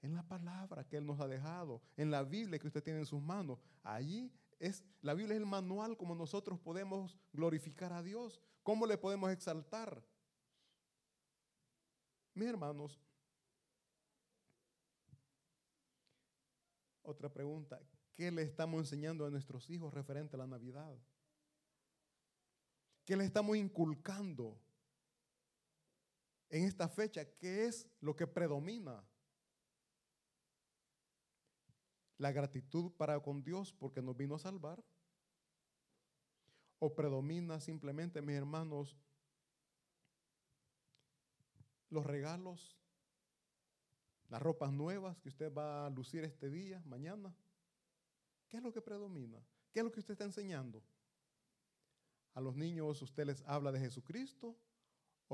[0.00, 3.06] En la palabra que Él nos ha dejado, en la Biblia que usted tiene en
[3.06, 3.60] sus manos.
[3.82, 8.96] Allí es, la Biblia es el manual como nosotros podemos glorificar a Dios, cómo le
[8.96, 10.02] podemos exaltar.
[12.32, 12.98] Mis hermanos,
[17.02, 17.78] otra pregunta,
[18.14, 20.96] ¿qué le estamos enseñando a nuestros hijos referente a la Navidad?
[23.04, 24.58] ¿Qué le estamos inculcando
[26.54, 27.24] en esta fecha?
[27.24, 29.04] ¿Qué es lo que predomina?
[32.16, 34.84] La gratitud para con Dios porque nos vino a salvar.
[36.78, 38.96] ¿O predomina simplemente, mis hermanos,
[41.90, 42.78] los regalos,
[44.28, 47.34] las ropas nuevas que usted va a lucir este día, mañana?
[48.46, 49.44] ¿Qué es lo que predomina?
[49.72, 50.84] ¿Qué es lo que usted está enseñando?
[52.34, 54.56] A los niños usted les habla de Jesucristo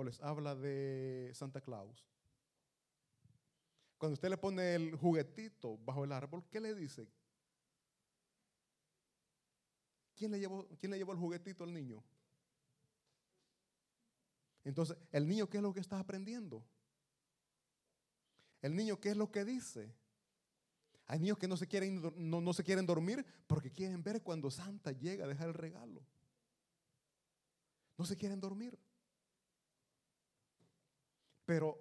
[0.01, 2.07] o les habla de Santa Claus.
[3.99, 7.07] Cuando usted le pone el juguetito bajo el árbol, ¿qué le dice?
[10.17, 12.03] ¿Quién le llevó, quién le llevó el juguetito al niño?
[14.65, 16.65] Entonces, ¿el niño qué es lo que está aprendiendo?
[18.63, 19.95] ¿El niño qué es lo que dice?
[21.07, 24.51] Hay niños que no se quieren, no, no se quieren dormir porque quieren ver cuando
[24.51, 26.03] Santa llega a dejar el regalo.
[27.99, 28.79] No se quieren dormir.
[31.51, 31.77] Pero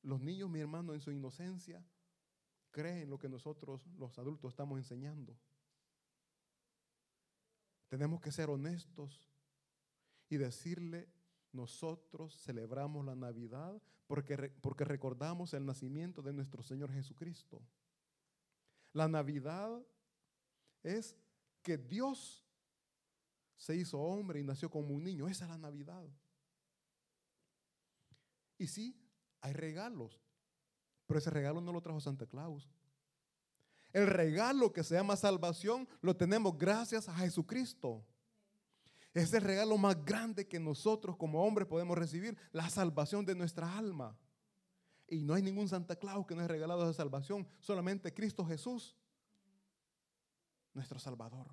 [0.00, 1.84] los niños, mi hermano, en su inocencia,
[2.70, 5.36] creen lo que nosotros los adultos estamos enseñando.
[7.88, 9.28] Tenemos que ser honestos
[10.30, 11.06] y decirle,
[11.52, 17.60] nosotros celebramos la Navidad porque, porque recordamos el nacimiento de nuestro Señor Jesucristo.
[18.94, 19.84] La Navidad
[20.82, 21.14] es
[21.60, 22.42] que Dios
[23.54, 25.28] se hizo hombre y nació como un niño.
[25.28, 26.08] Esa es la Navidad.
[28.58, 29.00] Y sí,
[29.40, 30.20] hay regalos,
[31.06, 32.68] pero ese regalo no lo trajo Santa Claus.
[33.92, 38.04] El regalo que se llama salvación lo tenemos gracias a Jesucristo.
[39.14, 43.76] Es el regalo más grande que nosotros como hombres podemos recibir, la salvación de nuestra
[43.76, 44.16] alma.
[45.08, 48.94] Y no hay ningún Santa Claus que nos haya regalado esa salvación, solamente Cristo Jesús,
[50.74, 51.46] nuestro Salvador.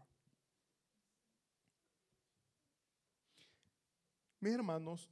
[4.42, 5.10] Mis hermanos,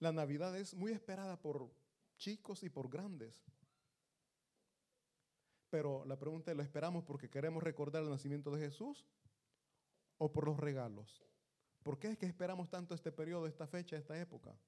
[0.00, 1.70] la Navidad es muy esperada por
[2.16, 3.44] chicos y por grandes.
[5.68, 9.06] Pero la pregunta es, ¿lo esperamos porque queremos recordar el nacimiento de Jesús
[10.18, 11.22] o por los regalos?
[11.82, 14.58] ¿Por qué es que esperamos tanto este periodo, esta fecha, esta época?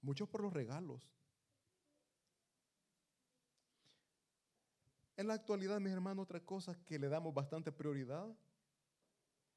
[0.00, 1.08] Muchos por los regalos.
[5.16, 8.34] En la actualidad, mis hermanos, otra cosa que le damos bastante prioridad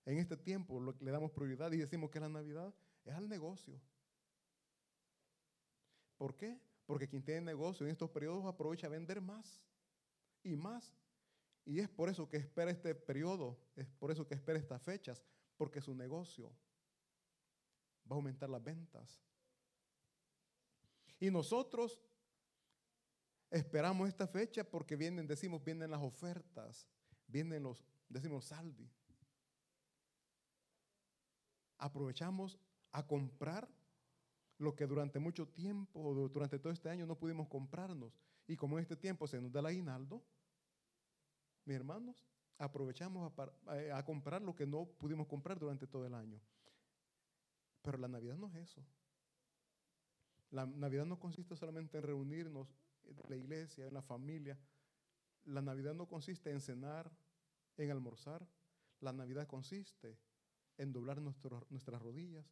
[0.06, 2.74] en este tiempo lo que le damos prioridad y decimos que es la Navidad
[3.06, 3.82] es al negocio.
[6.18, 6.60] ¿Por qué?
[6.86, 9.62] Porque quien tiene negocio en estos periodos aprovecha a vender más
[10.44, 10.96] y más.
[11.66, 15.24] Y es por eso que espera este periodo, es por eso que espera estas fechas,
[15.58, 16.52] porque su negocio
[18.10, 19.20] va a aumentar las ventas.
[21.20, 22.00] Y nosotros
[23.50, 26.88] esperamos esta fecha porque vienen, decimos, vienen las ofertas,
[27.28, 28.92] vienen los, decimos, saldi.
[31.78, 32.58] aprovechamos
[32.92, 33.70] a comprar
[34.58, 38.14] lo que durante mucho tiempo durante todo este año no pudimos comprarnos.
[38.48, 40.24] Y como en este tiempo se nos da el aguinaldo,
[41.66, 42.26] mis hermanos,
[42.58, 46.40] aprovechamos a, a, comprar lo que no pudimos comprar durante todo el año.
[47.82, 48.86] Pero la Navidad no es eso.
[50.52, 54.58] La Navidad no consiste solamente en reunirnos en la iglesia, en la familia.
[55.44, 57.12] La Navidad no consiste en cenar,
[57.78, 58.48] en almorzar.
[59.02, 60.18] La Navidad consiste
[60.78, 62.46] en doblar nuestras rodillas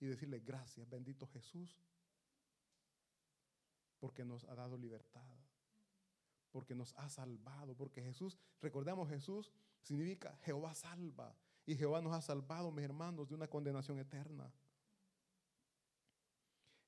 [0.00, 1.78] y decirle gracias, bendito Jesús,
[3.98, 5.22] porque nos ha dado libertad,
[6.50, 9.52] porque nos ha salvado, porque Jesús, recordamos Jesús
[9.82, 11.34] significa Jehová salva,
[11.66, 14.52] y Jehová nos ha salvado, mis hermanos, de una condenación eterna.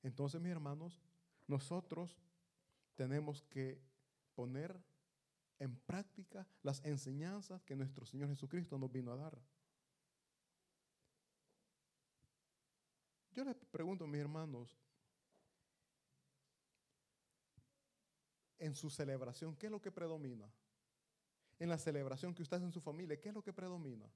[0.03, 1.01] Entonces, mis hermanos,
[1.47, 2.15] nosotros
[2.95, 3.81] tenemos que
[4.35, 4.79] poner
[5.59, 9.41] en práctica las enseñanzas que nuestro Señor Jesucristo nos vino a dar.
[13.37, 14.75] Yo les pregunto mis hermanos,
[18.57, 20.51] en su celebración, ¿qué es lo que predomina?
[21.59, 24.11] En la celebración que usted hace en su familia, ¿qué es lo que predomina?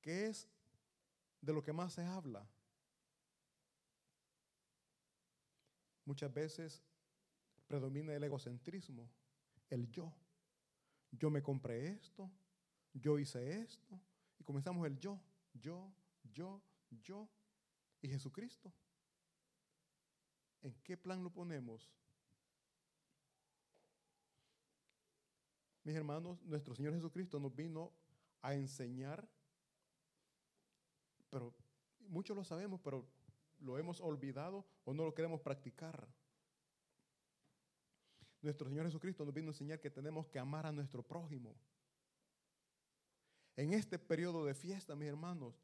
[0.00, 0.48] ¿Qué es
[1.42, 2.48] de lo que más se habla?
[6.06, 6.82] Muchas veces
[7.66, 9.10] predomina el egocentrismo,
[9.68, 10.10] el yo.
[11.10, 12.30] Yo me compré esto,
[12.94, 14.00] yo hice esto,
[14.38, 15.20] y comenzamos el yo,
[15.52, 15.92] yo,
[16.32, 16.62] yo,
[17.02, 17.28] yo
[18.00, 18.72] y Jesucristo.
[20.62, 21.92] ¿En qué plan lo ponemos?
[25.84, 27.92] Mis hermanos, nuestro Señor Jesucristo nos vino
[28.40, 29.28] a enseñar,
[31.28, 31.54] pero
[32.00, 33.06] muchos lo sabemos, pero
[33.60, 36.08] lo hemos olvidado o no lo queremos practicar.
[38.40, 41.54] Nuestro Señor Jesucristo nos vino a enseñar que tenemos que amar a nuestro prójimo.
[43.56, 45.63] En este periodo de fiesta, mis hermanos,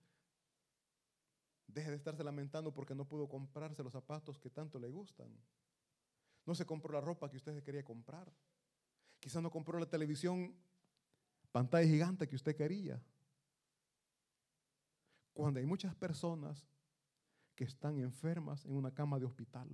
[1.72, 5.28] Deje de estarse lamentando porque no pudo comprarse los zapatos que tanto le gustan.
[6.46, 8.33] No se compró la ropa que usted quería comprar.
[9.20, 10.54] Quizás no compró la televisión
[11.52, 13.00] pantalla gigante que usted quería.
[15.33, 16.66] Cuando hay muchas personas
[17.54, 19.68] que están enfermas en una cama de hospital.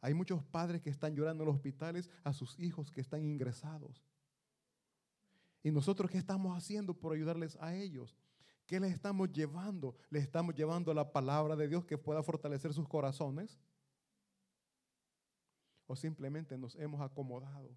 [0.00, 4.04] Hay muchos padres que están llorando en los hospitales a sus hijos que están ingresados.
[5.62, 8.16] ¿Y nosotros qué estamos haciendo por ayudarles a ellos?
[8.66, 9.96] ¿Qué les estamos llevando?
[10.10, 13.60] ¿Les estamos llevando la palabra de Dios que pueda fortalecer sus corazones?
[15.86, 17.70] ¿O simplemente nos hemos acomodado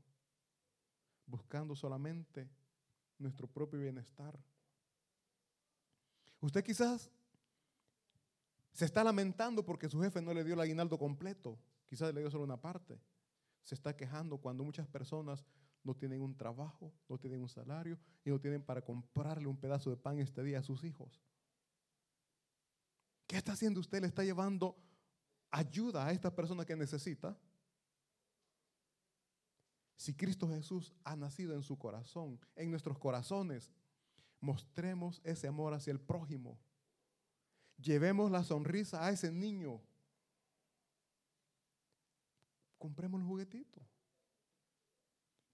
[1.27, 2.49] buscando solamente
[3.19, 4.37] nuestro propio bienestar?
[6.41, 7.11] Usted quizás
[8.73, 12.31] se está lamentando porque su jefe no le dio el aguinaldo completo, quizás le dio
[12.31, 12.99] solo una parte.
[13.63, 15.45] Se está quejando cuando muchas personas
[15.83, 19.89] no tienen un trabajo, no tienen un salario y no tienen para comprarle un pedazo
[19.89, 21.21] de pan este día a sus hijos.
[23.27, 24.01] ¿Qué está haciendo usted?
[24.01, 24.75] ¿Le está llevando
[25.51, 27.37] ayuda a esta persona que necesita?
[29.95, 33.71] Si Cristo Jesús ha nacido en su corazón, en nuestros corazones,
[34.39, 36.57] mostremos ese amor hacia el prójimo.
[37.77, 39.81] Llevemos la sonrisa a ese niño.
[42.77, 43.81] Compremos un juguetito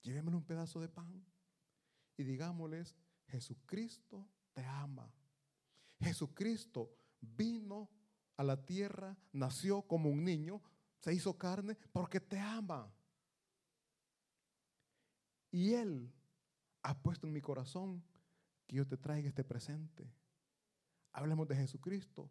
[0.06, 1.26] llevémosle un pedazo de pan
[2.18, 2.96] y digámosles,
[3.28, 5.12] Jesucristo te ama.
[6.00, 7.90] Jesucristo vino
[8.38, 10.62] a la tierra, nació como un niño,
[11.00, 12.94] se hizo carne porque te ama.
[15.52, 16.14] Y Él
[16.84, 18.04] ha puesto en mi corazón
[18.68, 20.12] que yo te traiga este presente.
[21.14, 22.30] Hablemos de Jesucristo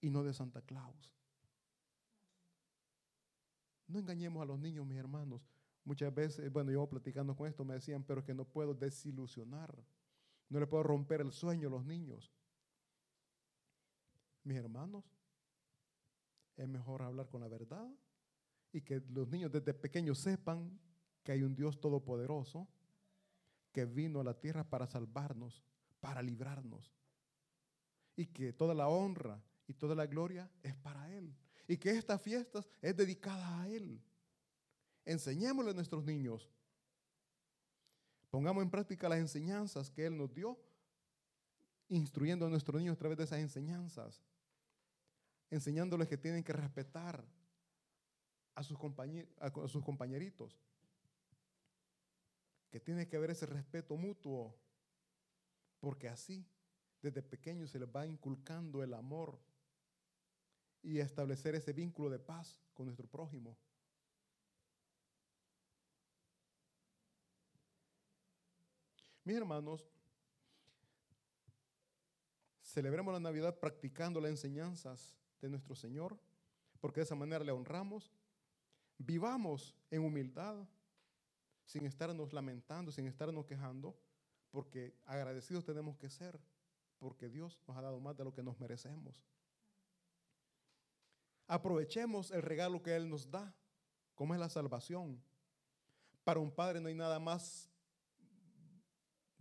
[0.00, 1.12] y no de Santa Claus.
[3.86, 5.40] No engañemos a los niños, mis hermanos.
[5.86, 9.72] Muchas veces, bueno, yo platicando con esto me decían, pero es que no puedo desilusionar,
[10.48, 12.34] no le puedo romper el sueño a los niños.
[14.42, 15.04] Mis hermanos,
[16.56, 17.88] es mejor hablar con la verdad
[18.72, 20.76] y que los niños desde pequeños sepan
[21.22, 22.66] que hay un Dios todopoderoso
[23.70, 25.62] que vino a la tierra para salvarnos,
[26.00, 26.96] para librarnos.
[28.16, 31.32] Y que toda la honra y toda la gloria es para Él.
[31.68, 34.02] Y que esta fiesta es dedicada a Él.
[35.06, 36.50] Enseñémosle a nuestros niños.
[38.28, 40.58] Pongamos en práctica las enseñanzas que Él nos dio,
[41.88, 44.20] instruyendo a nuestros niños a través de esas enseñanzas,
[45.48, 47.24] enseñándoles que tienen que respetar
[48.56, 48.76] a sus,
[49.38, 50.60] a sus compañeritos,
[52.68, 54.58] que tiene que haber ese respeto mutuo,
[55.78, 56.44] porque así
[57.00, 59.38] desde pequeños se les va inculcando el amor
[60.82, 63.56] y establecer ese vínculo de paz con nuestro prójimo.
[69.26, 69.84] Mis hermanos,
[72.76, 76.18] Celebremos la Navidad practicando las enseñanzas de nuestro Señor,
[76.78, 78.12] porque de esa manera le honramos.
[78.98, 80.68] Vivamos en humildad,
[81.64, 83.98] sin estarnos lamentando, sin estarnos quejando,
[84.50, 86.38] porque agradecidos tenemos que ser,
[86.98, 89.24] porque Dios nos ha dado más de lo que nos merecemos.
[91.46, 93.54] Aprovechemos el regalo que Él nos da,
[94.14, 95.18] como es la salvación.
[96.24, 97.70] Para un padre no hay nada más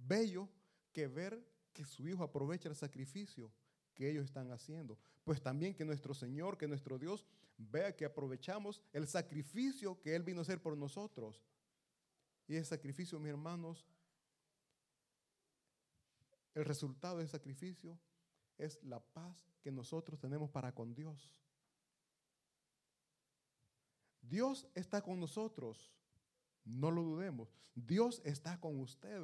[0.07, 0.49] bello
[0.91, 3.51] que ver que su hijo aprovecha el sacrificio
[3.93, 4.97] que ellos están haciendo.
[5.23, 7.25] Pues también que nuestro Señor, que nuestro Dios
[7.57, 11.41] vea que aprovechamos el sacrificio que Él vino a hacer por nosotros.
[12.47, 13.85] Y ese sacrificio, mis hermanos,
[16.53, 17.99] el resultado del sacrificio
[18.57, 21.33] es la paz que nosotros tenemos para con Dios.
[24.21, 25.91] Dios está con nosotros,
[26.63, 27.53] no lo dudemos.
[27.75, 29.21] Dios está con usted.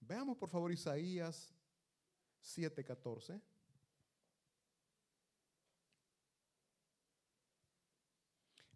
[0.00, 1.54] Veamos por favor Isaías
[2.42, 3.40] 7:14.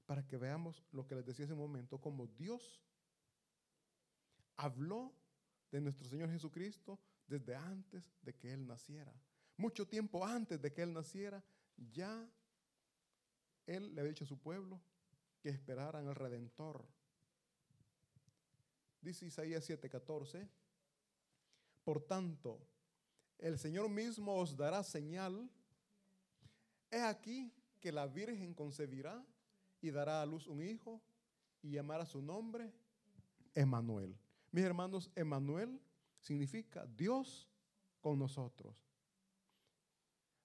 [0.07, 2.83] Para que veamos lo que les decía hace un momento, como Dios
[4.57, 5.15] habló
[5.71, 9.13] de nuestro Señor Jesucristo desde antes de que Él naciera.
[9.57, 11.43] Mucho tiempo antes de que Él naciera,
[11.77, 12.29] ya
[13.67, 14.81] Él le había dicho a su pueblo
[15.41, 16.87] que esperaran al Redentor.
[19.01, 20.49] Dice Isaías 7:14,
[21.85, 22.61] por tanto,
[23.39, 25.51] el Señor mismo os dará señal.
[26.91, 29.25] He aquí que la Virgen concebirá
[29.81, 31.03] y dará a luz un hijo
[31.61, 32.73] y llamará su nombre
[33.55, 34.17] Emanuel.
[34.51, 35.81] Mis hermanos, Emanuel
[36.21, 37.49] significa Dios
[38.01, 38.77] con nosotros.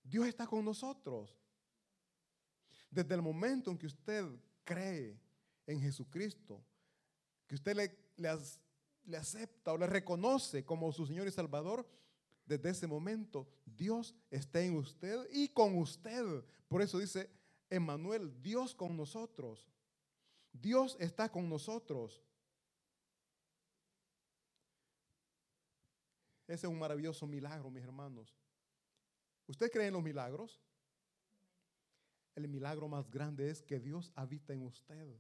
[0.04, 1.38] Dios está con nosotros.
[2.90, 4.26] Desde el momento en que usted
[4.64, 5.20] cree
[5.66, 6.64] en Jesucristo,
[7.46, 8.30] que usted le, le,
[9.08, 11.88] le acepta o le reconoce como su Señor y Salvador,
[12.46, 16.44] desde ese momento Dios está en usted y con usted.
[16.68, 17.30] Por eso dice
[17.70, 19.68] Emmanuel, Dios con nosotros.
[20.52, 22.24] Dios está con nosotros.
[26.48, 28.34] Ese es un maravilloso milagro, mis hermanos.
[29.48, 30.62] ¿Usted cree en los milagros?
[32.36, 35.18] El milagro más grande es que Dios habita en usted.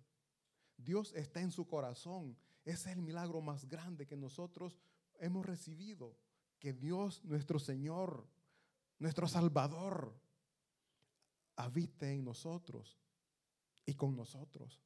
[0.77, 2.37] Dios está en su corazón.
[2.67, 4.77] Es el milagro más grande que nosotros
[5.19, 6.17] hemos recibido.
[6.59, 8.27] Que Dios, nuestro Señor,
[8.99, 10.13] nuestro Salvador,
[11.55, 12.99] habite en nosotros
[13.85, 14.83] y con nosotros.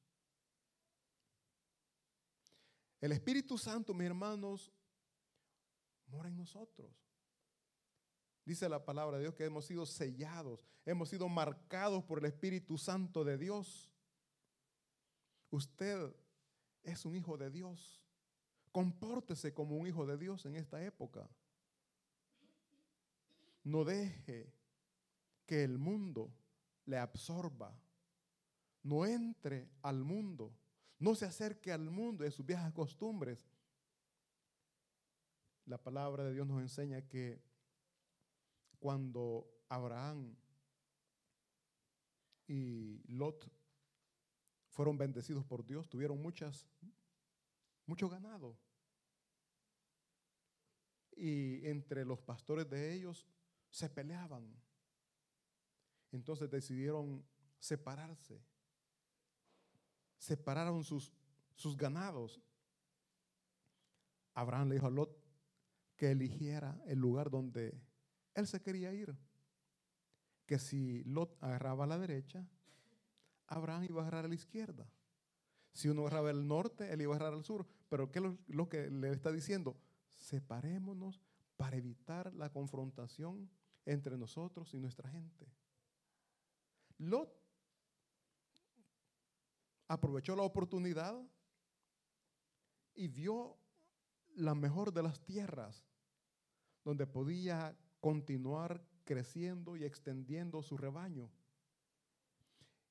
[2.99, 4.71] El Espíritu Santo, mis hermanos,
[6.05, 6.95] mora en nosotros.
[8.45, 12.77] Dice la palabra de Dios que hemos sido sellados, hemos sido marcados por el Espíritu
[12.77, 13.89] Santo de Dios.
[15.49, 16.15] Usted
[16.83, 18.01] es un hijo de Dios.
[18.71, 21.29] Compórtese como un hijo de Dios en esta época.
[23.63, 24.53] No deje
[25.45, 26.33] que el mundo
[26.85, 27.77] le absorba.
[28.83, 30.53] No entre al mundo.
[30.97, 33.47] No se acerque al mundo de sus viejas costumbres.
[35.65, 37.41] La palabra de Dios nos enseña que
[38.79, 40.35] cuando Abraham
[42.47, 43.49] y Lot
[44.71, 46.67] fueron bendecidos por Dios, tuvieron muchas,
[47.85, 48.57] mucho ganado.
[51.15, 53.27] Y entre los pastores de ellos
[53.69, 54.55] se peleaban.
[56.11, 57.23] Entonces decidieron
[57.59, 58.41] separarse.
[60.17, 61.11] Separaron sus,
[61.55, 62.41] sus ganados.
[64.33, 65.21] Abraham le dijo a Lot
[65.97, 67.79] que eligiera el lugar donde
[68.33, 69.15] él se quería ir.
[70.45, 72.47] Que si Lot agarraba a la derecha,
[73.51, 74.89] Abraham iba a agarrar a la izquierda.
[75.73, 77.67] Si uno agarraba el norte, él iba a agarrar al sur.
[77.89, 79.77] Pero ¿qué es lo, que le está diciendo?
[80.17, 81.21] Separémonos
[81.57, 83.49] para evitar la confrontación
[83.85, 85.47] entre nosotros y nuestra gente.
[86.97, 87.29] Lot
[89.87, 91.21] aprovechó la oportunidad
[92.93, 93.57] y vio
[94.35, 95.85] la mejor de las tierras
[96.85, 101.29] donde podía continuar creciendo y extendiendo su rebaño.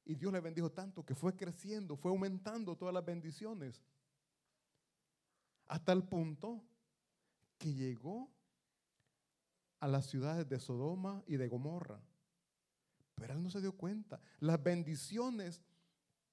[0.05, 3.81] Y Dios le bendijo tanto que fue creciendo, fue aumentando todas las bendiciones.
[5.69, 6.65] Hasta el punto
[7.59, 8.31] que llegó
[9.79, 12.01] a las ciudades de Sodoma y de Gomorra.
[13.15, 14.21] Pero él no se dio cuenta.
[14.41, 15.63] Las bendiciones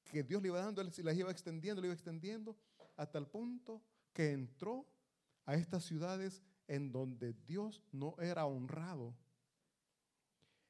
[0.05, 2.57] que Dios le iba dando, él las iba extendiendo, le iba extendiendo,
[2.95, 3.81] hasta el punto
[4.13, 4.87] que entró
[5.45, 9.15] a estas ciudades en donde Dios no era honrado.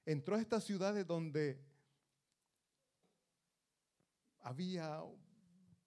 [0.05, 1.63] Entró a estas ciudades donde
[4.47, 5.03] había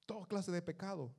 [0.05, 1.15] toda clase de pecado.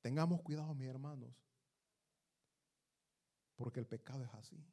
[0.00, 1.30] Tengamos cuidado, mis hermanos.
[3.54, 4.66] Porque el pecado es así.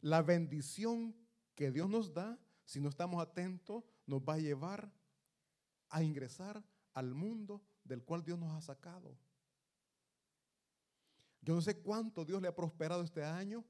[0.00, 1.14] La bendición
[1.54, 4.92] que Dios nos da, si no estamos atentos, nos va a llevar
[5.88, 6.64] a ingresar
[6.94, 9.16] al mundo del cual Dios nos ha sacado.
[11.42, 13.64] Yo no sé cuánto Dios le ha prosperado este año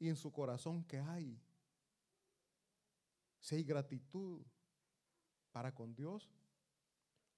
[0.00, 1.40] y en su corazón que hay.
[3.40, 4.42] Si hay gratitud
[5.52, 6.30] para con Dios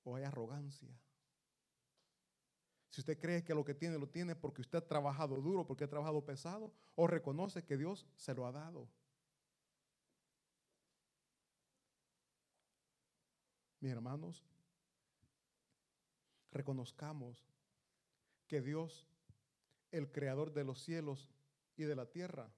[0.04, 0.90] o hay arrogancia.
[2.90, 5.84] Si usted cree que lo que tiene lo tiene porque usted ha trabajado duro, porque
[5.84, 8.86] ha trabajado pesado, o reconoce que Dios se lo ha dado.
[13.80, 14.44] Mis hermanos,
[16.52, 17.42] reconozcamos
[18.46, 19.08] que Dios,
[19.90, 21.30] el creador de los cielos
[21.76, 22.52] y de la tierra,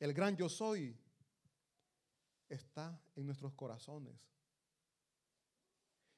[0.00, 0.98] el gran yo soy,
[2.54, 4.14] está en nuestros corazones.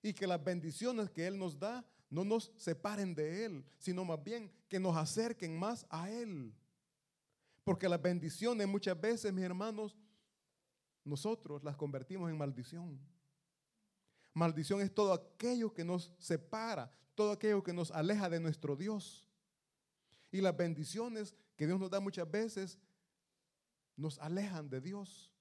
[0.03, 4.23] Y que las bendiciones que Él nos da no nos separen de Él, sino más
[4.23, 6.55] bien que nos acerquen más a Él.
[7.65, 9.97] Porque las bendiciones muchas veces, mis hermanos,
[11.05, 13.01] nosotros las convertimos en maldición.
[14.35, 19.29] Maldición es todo aquello que nos separa, todo aquello que nos aleja de nuestro Dios.
[20.31, 22.79] Y las bendiciones que Dios nos da muchas veces
[23.97, 25.34] nos alejan de Dios.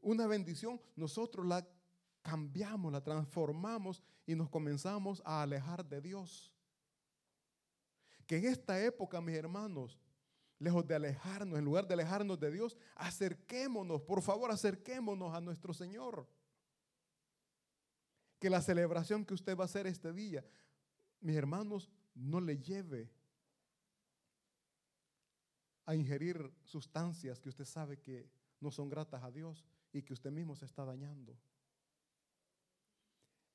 [0.00, 1.66] Una bendición nosotros la
[2.22, 6.54] cambiamos, la transformamos y nos comenzamos a alejar de Dios.
[8.26, 9.98] Que en esta época, mis hermanos,
[10.58, 15.74] lejos de alejarnos, en lugar de alejarnos de Dios, acerquémonos, por favor, acerquémonos a nuestro
[15.74, 16.28] Señor.
[18.38, 20.44] Que la celebración que usted va a hacer este día,
[21.20, 23.10] mis hermanos, no le lleve
[25.84, 28.30] a ingerir sustancias que usted sabe que
[28.60, 31.36] no son gratas a Dios y que usted mismo se está dañando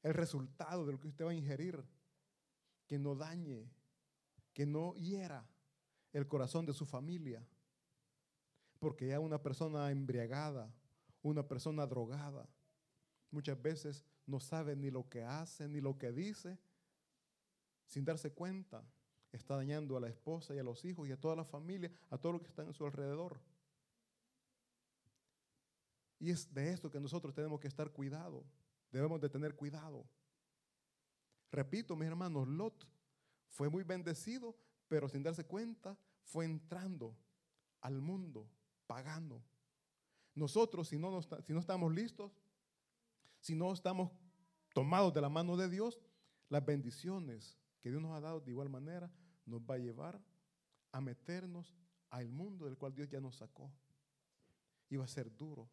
[0.06, 1.84] el resultado de lo que usted va a ingerir,
[2.86, 3.68] que no dañe,
[4.54, 5.50] que no hiera
[6.14, 7.44] el corazón de su familia.
[8.78, 10.72] Porque ya una persona embriagada,
[11.24, 12.48] una persona drogada,
[13.32, 16.60] muchas veces no sabe ni lo que hace, ni lo que dice,
[17.88, 18.88] sin darse cuenta,
[19.32, 22.20] está dañando a la esposa y a los hijos y a toda la familia, a
[22.20, 23.40] todo lo que está en su alrededor.
[26.26, 28.44] Y es de esto que nosotros tenemos que estar cuidado.
[28.92, 30.10] Debemos de tener cuidado.
[31.52, 32.90] Repito, mis hermanos, Lot
[33.48, 34.58] fue muy bendecido,
[34.88, 37.16] pero sin darse cuenta fue entrando
[37.82, 38.50] al mundo
[38.88, 39.44] pagando.
[40.34, 42.32] Nosotros, si no, si no estamos listos,
[43.40, 44.12] si no estamos
[44.74, 46.02] tomados de la mano de Dios,
[46.50, 49.12] las bendiciones que Dios nos ha dado de igual manera
[49.46, 50.20] nos va a llevar
[50.92, 51.76] a meternos
[52.10, 53.72] al mundo del cual Dios ya nos sacó.
[54.90, 55.70] Y va a ser duro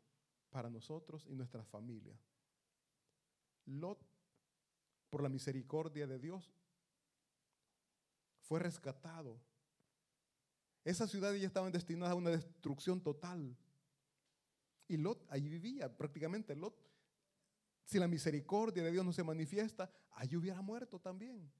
[0.53, 2.17] para nosotros y nuestras familias.
[3.65, 3.99] Lot,
[5.11, 6.55] por la misericordia de Dios,
[8.41, 9.41] fue rescatado.
[10.85, 13.57] Esa ciudad ya estaba destinada a una destrucción total.
[14.89, 16.77] Y Lot allí vivía, prácticamente Lot,
[17.85, 21.51] si la misericordia de Dios no se manifiesta, allí hubiera muerto también.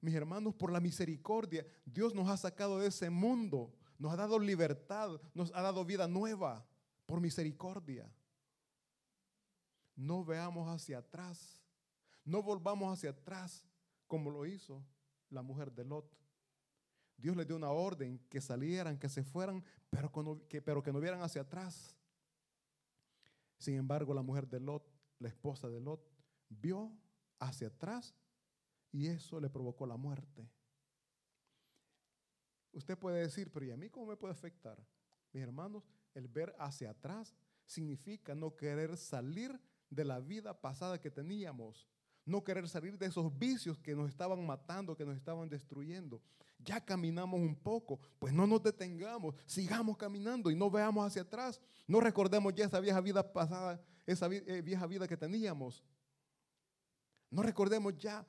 [0.00, 4.38] Mis hermanos, por la misericordia, Dios nos ha sacado de ese mundo, nos ha dado
[4.38, 6.66] libertad, nos ha dado vida nueva,
[7.06, 8.10] por misericordia
[9.96, 11.62] no veamos hacia atrás.
[12.24, 13.64] No volvamos hacia atrás
[14.06, 14.84] como lo hizo
[15.30, 16.14] la mujer de Lot.
[17.16, 20.12] Dios les dio una orden que salieran, que se fueran, pero
[20.48, 21.96] que, pero que no vieran hacia atrás.
[23.58, 24.86] Sin embargo, la mujer de Lot,
[25.18, 26.06] la esposa de Lot,
[26.50, 26.92] vio
[27.38, 28.14] hacia atrás
[28.92, 30.50] y eso le provocó la muerte.
[32.72, 34.78] Usted puede decir, pero ¿y a mí cómo me puede afectar?
[35.32, 35.82] Mis hermanos,
[36.16, 37.34] el ver hacia atrás
[37.66, 39.60] significa no querer salir
[39.90, 41.86] de la vida pasada que teníamos.
[42.24, 46.20] No querer salir de esos vicios que nos estaban matando, que nos estaban destruyendo.
[46.58, 51.60] Ya caminamos un poco, pues no nos detengamos, sigamos caminando y no veamos hacia atrás.
[51.86, 55.84] No recordemos ya esa vieja vida pasada, esa eh, vieja vida que teníamos.
[57.30, 58.26] No recordemos ya.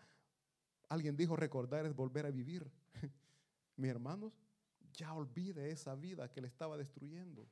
[0.89, 2.69] Alguien dijo recordar es volver a vivir.
[3.77, 4.33] Mis hermanos,
[4.93, 7.47] ya olvide esa vida que le estaba destruyendo.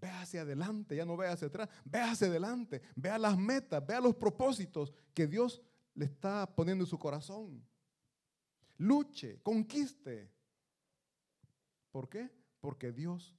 [0.00, 4.00] Ve hacia adelante, ya no ve hacia atrás, ve hacia adelante, vea las metas, vea
[4.00, 5.62] los propósitos que Dios
[5.94, 7.64] le está poniendo en su corazón.
[8.78, 10.30] Luche, conquiste.
[11.90, 12.30] ¿Por qué?
[12.60, 13.36] Porque Dios,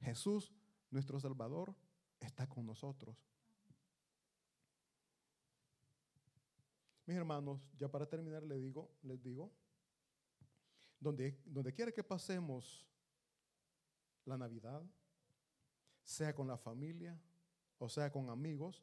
[0.00, 0.52] Jesús,
[0.90, 1.74] nuestro Salvador,
[2.20, 3.16] está con nosotros.
[7.06, 9.52] Mis hermanos, ya para terminar les digo, les digo,
[11.00, 12.86] donde, donde quiera que pasemos
[14.24, 14.82] la Navidad,
[16.04, 17.18] sea con la familia
[17.78, 18.82] o sea con amigos,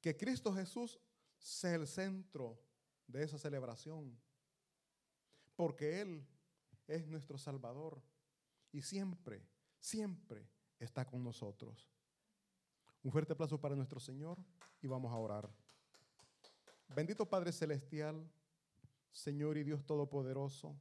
[0.00, 0.98] que Cristo Jesús
[1.38, 2.58] sea el centro
[3.06, 4.18] de esa celebración.
[5.56, 6.26] porque Él
[6.86, 8.00] es nuestro Salvador
[8.72, 9.46] y siempre,
[9.78, 10.48] siempre
[10.78, 11.90] está con nosotros.
[13.02, 14.38] Un fuerte aplauso para nuestro Señor
[14.80, 15.50] y vamos a orar.
[16.88, 18.26] Bendito Padre Celestial,
[19.12, 20.74] Señor y Dios Todopoderoso.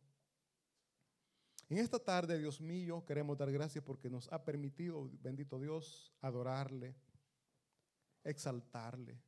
[1.70, 6.96] En esta tarde, Dios mío, queremos dar gracias porque nos ha permitido, bendito Dios, adorarle,
[8.24, 9.22] exaltarle.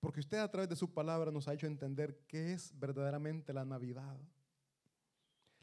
[0.00, 3.64] Porque usted a través de su palabra nos ha hecho entender qué es verdaderamente la
[3.64, 4.18] Navidad.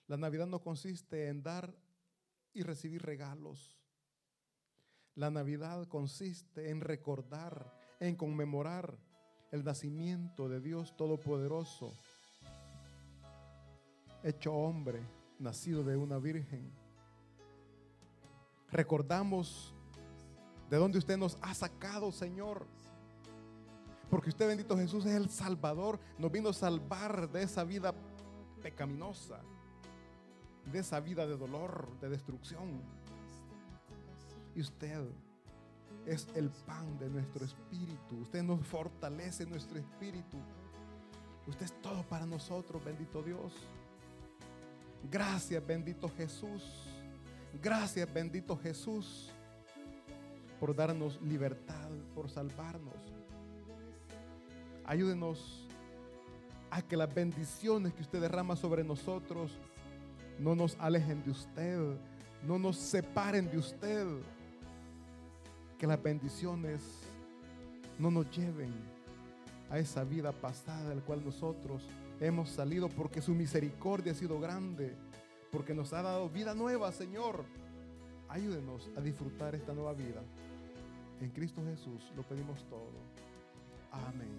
[0.08, 1.76] La Navidad no consiste en dar
[2.54, 3.78] y recibir regalos.
[5.16, 8.98] La Navidad consiste en recordar, en conmemorar
[9.52, 12.00] el nacimiento de Dios Todopoderoso,
[14.24, 15.02] hecho hombre,
[15.38, 16.72] nacido de una virgen.
[18.72, 19.74] Recordamos
[20.70, 22.66] de dónde usted nos ha sacado, Señor.
[24.10, 26.00] Porque usted, bendito Jesús, es el Salvador.
[26.18, 27.94] Nos vino a salvar de esa vida
[28.62, 29.40] pecaminosa,
[30.72, 32.82] de esa vida de dolor, de destrucción.
[34.56, 35.08] Y usted
[36.06, 38.18] es el pan de nuestro espíritu.
[38.22, 40.38] Usted nos fortalece nuestro espíritu.
[41.48, 43.54] Usted es todo para nosotros, bendito Dios.
[45.04, 46.64] Gracias, bendito Jesús.
[47.62, 49.30] Gracias, bendito Jesús,
[50.60, 52.96] por darnos libertad, por salvarnos.
[54.86, 55.68] Ayúdenos
[56.70, 59.52] a que las bendiciones que usted derrama sobre nosotros
[60.38, 61.80] no nos alejen de usted,
[62.46, 64.08] no nos separen de usted
[65.78, 66.82] que las bendiciones
[67.98, 68.74] no nos lleven
[69.70, 71.84] a esa vida pasada del cual nosotros
[72.20, 74.96] hemos salido porque su misericordia ha sido grande,
[75.52, 77.46] porque nos ha dado vida nueva, Señor.
[78.28, 80.22] Ayúdenos a disfrutar esta nueva vida.
[81.22, 82.92] En Cristo Jesús lo pedimos todo.
[83.92, 84.30] Amén.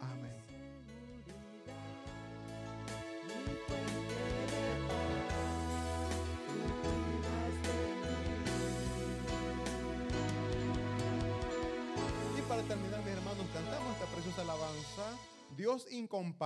[0.00, 0.40] Amén.
[12.70, 15.18] terminar, mis hermanos, cantamos esta preciosa alabanza.
[15.56, 16.38] Dios incomparable.